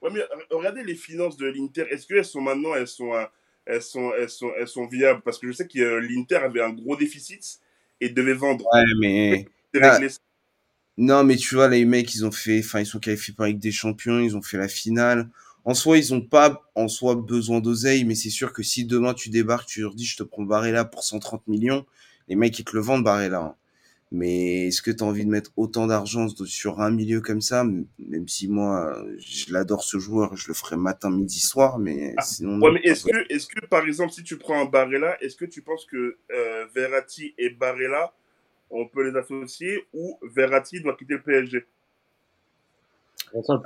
[0.00, 1.84] Ouais, mais regardez les finances de l'Inter.
[1.90, 3.24] Est-ce qu'elles sont maintenant, elles sont, euh,
[3.66, 5.20] elles sont, elles sont, elles sont viables?
[5.22, 7.58] Parce que je sais que euh, l'Inter avait un gros déficit
[8.00, 8.64] et devait vendre.
[8.72, 9.46] Ouais, mais
[9.82, 9.98] Ah.
[10.96, 13.58] non, mais tu vois, les mecs, ils ont fait, enfin, ils sont qualifiés la Ligue
[13.58, 15.28] des Champions, ils ont fait la finale.
[15.66, 19.14] En soi, ils ont pas, en soi, besoin d'oseille, mais c'est sûr que si demain
[19.14, 21.84] tu débarques, tu leur dis, je te prends Barella pour 130 millions,
[22.28, 23.40] les mecs, ils te le vendent, Barella.
[23.40, 23.54] hein.
[24.12, 27.64] Mais est-ce que tu as envie de mettre autant d'argent sur un milieu comme ça,
[27.64, 32.22] même si moi, je l'adore ce joueur, je le ferai matin, midi, soir, mais Ah,
[32.22, 32.60] sinon.
[32.60, 35.44] Ouais, mais est-ce que, est-ce que, par exemple, si tu prends un Barella, est-ce que
[35.44, 38.14] tu penses que euh, Verratti et Barella,
[38.70, 41.66] on peut les associer ou Verratti doit quitter le PSG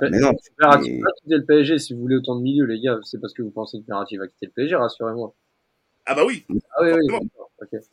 [0.01, 2.79] Mais non, Verratti mais- va quitter le PSG si vous voulez autant de milieux, les
[2.81, 2.99] gars.
[3.03, 5.33] C'est parce que vous pensez que Verratti va quitter le PSG, rassurez-moi.
[6.05, 6.45] Ah bah oui.
[6.77, 7.19] Ah oui.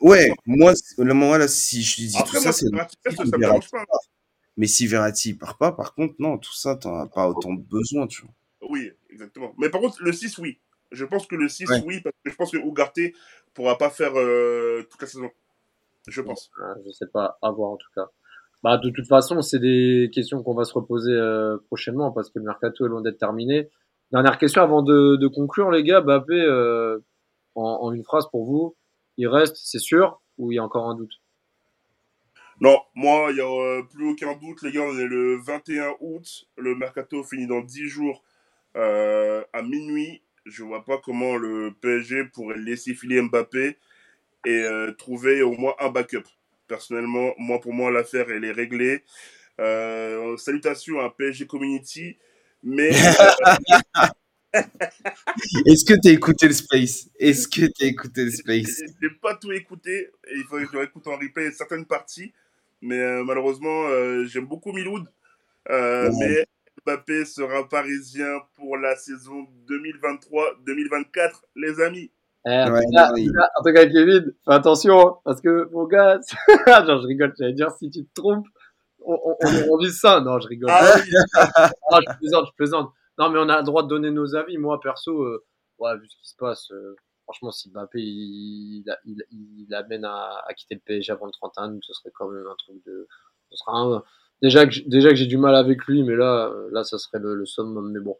[0.01, 2.69] Ouais, moi, le moment là, si je dis Après, tout moi, ça, c'est.
[2.71, 3.85] Verratti, ça, si ça me Verratti dérange pas.
[3.85, 3.99] part.
[4.57, 8.07] Mais si Verratti part pas, par contre, non, tout ça, t'en as pas autant besoin,
[8.07, 8.33] tu vois.
[8.69, 9.53] Oui, exactement.
[9.57, 10.59] Mais par contre, le 6, oui.
[10.91, 11.83] Je pense que le 6, Ouais.
[11.85, 12.99] oui, parce que je pense que Ugarte
[13.53, 15.29] pourra pas faire euh, toute la saison.
[16.07, 16.49] Je pense.
[16.59, 18.09] Euh, Je sais pas, à voir en tout cas.
[18.63, 22.39] Bah, de toute façon, c'est des questions qu'on va se reposer euh, prochainement parce que
[22.39, 23.69] le mercato est loin d'être terminé.
[24.11, 26.01] Dernière question avant de, de conclure, les gars.
[26.01, 26.99] Bappé, euh,
[27.55, 28.75] en, en une phrase pour vous,
[29.17, 31.21] il reste, c'est sûr, ou il y a encore un doute?
[32.61, 34.81] Non, moi, il n'y a euh, plus aucun doute, les gars.
[34.81, 36.45] On est le 21 août.
[36.57, 38.23] Le mercato finit dans 10 jours
[38.75, 40.21] euh, à minuit.
[40.45, 43.77] Je vois pas comment le PSG pourrait laisser filer Mbappé
[44.45, 46.23] et euh, trouver au moins un backup.
[46.69, 49.03] Personnellement, moi, pour moi, l'affaire, elle est réglée.
[49.59, 52.17] Euh, salutations à PSG Community.
[52.63, 52.91] Mais
[54.53, 57.09] Est-ce que t'as écouté le Space?
[57.19, 58.81] Est-ce que t'as écouté le Space?
[59.01, 60.09] J'ai pas tout écouté.
[60.31, 62.33] Il faudrait que je réécoute en replay certaines parties.
[62.81, 65.05] Mais euh, malheureusement, euh, j'aime beaucoup Miloud.
[65.69, 66.27] Euh, Ouais.
[66.27, 66.45] Mais
[66.85, 72.11] Mbappé sera parisien pour la saison 2023-2024, les amis.
[72.49, 75.85] Eh, en, Ouais, tout cas, en tout cas, Kevin, fais attention, hein, parce que mon
[75.85, 76.19] gars,
[76.85, 78.47] genre, je rigole, j'allais dire, si tu te trompes,
[79.05, 80.21] on, on, on, on vise ça.
[80.21, 80.69] Non, je rigole.
[80.71, 82.91] Ah oui, je plaisante, je plaisante.
[83.17, 84.57] Non, mais on a le droit de donner nos avis.
[84.57, 85.43] Moi, perso, euh,
[85.79, 90.05] ouais, vu ce qui se passe, euh, franchement, si Mbappé il, il, il, il amène
[90.05, 92.77] à, à quitter le PSG avant le 31 août, ce serait quand même un truc
[92.85, 93.07] de.
[93.51, 94.03] Ce sera un-
[94.41, 97.35] déjà que, déjà que j'ai du mal avec lui, mais là, là, ça serait le,
[97.35, 97.91] le summum.
[97.91, 98.17] Mais bon,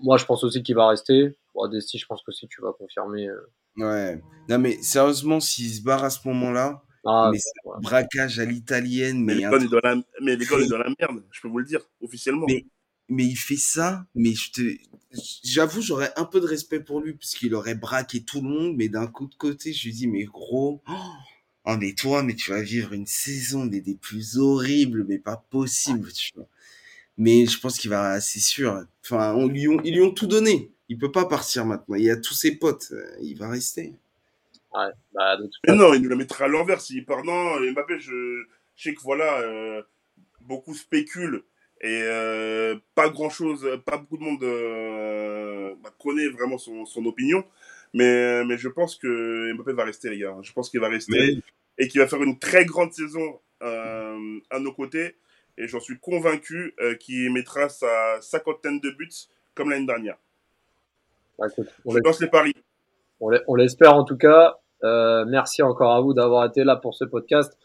[0.00, 1.36] moi, je pense aussi qu'il va rester.
[1.56, 3.28] Bon, Desti, je pense que si tu vas confirmer.
[3.28, 3.40] euh,
[3.78, 4.22] Ouais.
[4.48, 7.74] Non, mais sérieusement, s'il se barre à ce moment-là, ah, mais c'est ouais.
[7.76, 11.40] un braquage à l'italienne, mais mais, truc- est dans la, est dans la merde, je
[11.40, 12.46] peux vous le dire, officiellement.
[12.48, 12.64] Mais-
[13.08, 14.60] mais il fait ça, mais je te,
[15.44, 18.74] j'avoue, j'aurais un peu de respect pour lui, parce qu'il aurait braqué tout le monde,
[18.76, 20.92] mais d'un coup de côté, je lui dis, mais gros, oh,
[21.66, 25.36] oh, mais toi, mais tu vas vivre une saison des, des plus horribles, mais pas
[25.36, 26.48] possible, tu vois.
[27.18, 28.84] Mais je pense qu'il va, c'est sûr.
[29.04, 30.72] Enfin, on lui ont, ils lui ont tout donné.
[30.88, 31.96] Il peut pas partir maintenant.
[31.96, 32.92] Il y a tous ses potes.
[33.20, 33.94] Il va rester.
[34.74, 37.24] Ouais, bah, de toute Mais façon, non, il nous la mettra à l'envers s'il part.
[37.24, 38.44] Non, Mbappé, je,
[38.76, 39.82] je sais que voilà, euh,
[40.42, 41.42] beaucoup spéculent
[41.80, 47.04] et euh, pas grand chose, pas beaucoup de monde euh, bah, connaît vraiment son, son
[47.06, 47.44] opinion.
[47.94, 50.36] Mais, mais je pense que Mbappé va rester, les gars.
[50.42, 51.40] Je pense qu'il va rester Mais-
[51.78, 55.16] et qu'il va faire une très grande saison euh, à nos côtés.
[55.58, 59.08] Et j'en suis convaincu euh, qu'il mettra sa cinquantaine de buts
[59.54, 60.18] comme l'année dernière.
[61.38, 62.54] Bah, écoute, on Je laisse- lance les paris.
[63.20, 64.58] On l'e- on l'espère en tout cas.
[64.84, 67.56] Euh, merci encore à vous d'avoir été là pour ce podcast.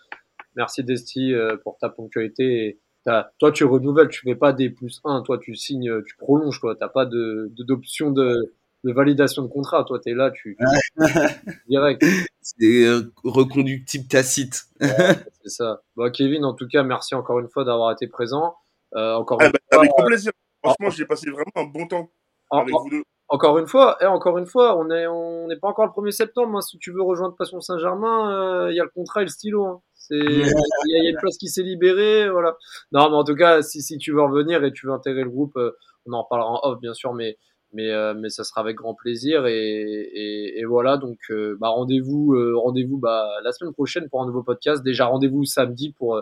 [0.55, 2.65] Merci Desti euh, pour ta ponctualité.
[2.67, 5.21] Et ta- toi, tu renouvelles, tu fais pas des plus 1.
[5.23, 6.59] Toi, tu signes, euh, tu prolonges.
[6.59, 8.53] Toi, t'as pas de de- d'option de,
[8.83, 9.83] de validation de contrat.
[9.83, 10.57] Toi, tu es là, tu,
[11.67, 12.03] direct.
[12.41, 14.63] C'est euh, reconductible tacite.
[14.79, 15.81] C'est ça.
[15.95, 18.55] Bon, Kevin, en tout cas, merci encore une fois d'avoir été présent.
[18.95, 20.31] Euh, encore, Ah une bah, fois, avec plaisir.
[20.63, 22.09] Franchement, j'ai passé vraiment un bon temps
[22.51, 23.03] en- avec en- vous deux.
[23.29, 26.11] encore une fois, et encore une fois, on est on n'est pas encore le 1er
[26.11, 26.57] septembre.
[26.57, 26.61] hein.
[26.61, 29.65] Si tu veux rejoindre Passion Saint-Germain, euh, il y a le contrat et le stylo.
[29.65, 29.81] hein.
[29.95, 32.55] C'est il y, a- il y a une place qui s'est libérée, voilà.
[32.91, 35.29] Non, mais en tout cas, si, si tu veux revenir et tu veux intégrer le
[35.29, 35.71] groupe, euh,
[36.05, 37.37] on en reparlera en off bien sûr, mais
[37.73, 41.69] mais euh, mais ça sera avec grand plaisir et et, et voilà donc euh, bah
[41.69, 44.83] rendez-vous euh, rendez-vous bah la semaine prochaine pour un nouveau podcast.
[44.83, 46.21] Déjà rendez-vous samedi pour euh,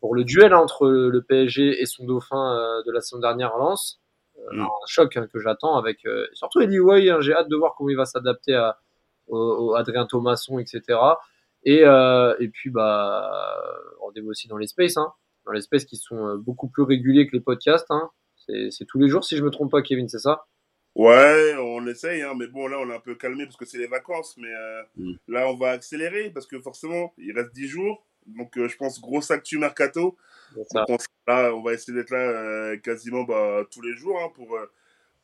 [0.00, 3.56] pour le duel hein, entre le PSG et son dauphin euh, de la saison dernière
[3.58, 4.00] Lens.
[4.52, 4.60] Mm.
[4.60, 7.10] un choc hein, que j'attends avec euh, surtout Eddie Way.
[7.10, 8.78] hein, J'ai hâte de voir comment il va s'adapter à
[9.28, 10.98] au, au Adrien Thomasson, etc.
[11.64, 13.30] Et, euh, et puis, bah,
[14.00, 15.12] rendez-vous aussi dans les spaces, hein,
[15.44, 17.90] dans les spaces qui sont euh, beaucoup plus réguliers que les podcasts.
[17.90, 18.10] Hein.
[18.70, 20.46] C'est tous les jours, si je me trompe pas, Kevin, c'est ça?
[20.94, 23.78] Ouais, on essaye, hein, mais bon, là, on est un peu calmé parce que c'est
[23.78, 24.36] les vacances.
[24.38, 25.12] Mais euh, mm.
[25.28, 28.06] là, on va accélérer parce que forcément, il reste 10 jours.
[28.26, 30.16] Donc, euh, je pense, gros actu mercato.
[30.56, 30.96] on,
[31.26, 34.58] là, on va essayer d'être là euh, quasiment bah, tous les jours hein, pour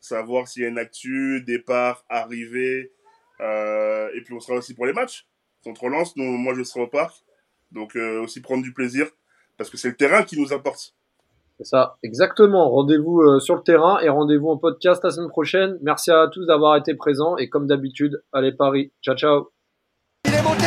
[0.01, 2.93] savoir s'il y a une actu, départ, arrivée.
[3.41, 5.27] et puis, on sera aussi pour les matchs.
[5.65, 7.15] Contre Lens, nous, moi, je serai au parc.
[7.71, 9.11] Donc, aussi prendre du plaisir
[9.57, 10.95] parce que c'est le terrain qui nous apporte.
[11.59, 12.71] C'est ça, exactement.
[12.71, 15.79] Rendez-vous euh, sur le terrain et rendez-vous en podcast la semaine prochaine.
[15.83, 18.91] Merci à tous d'avoir été présents et comme d'habitude, allez Paris.
[19.03, 19.51] Ciao, ciao.
[20.27, 20.67] Il est monté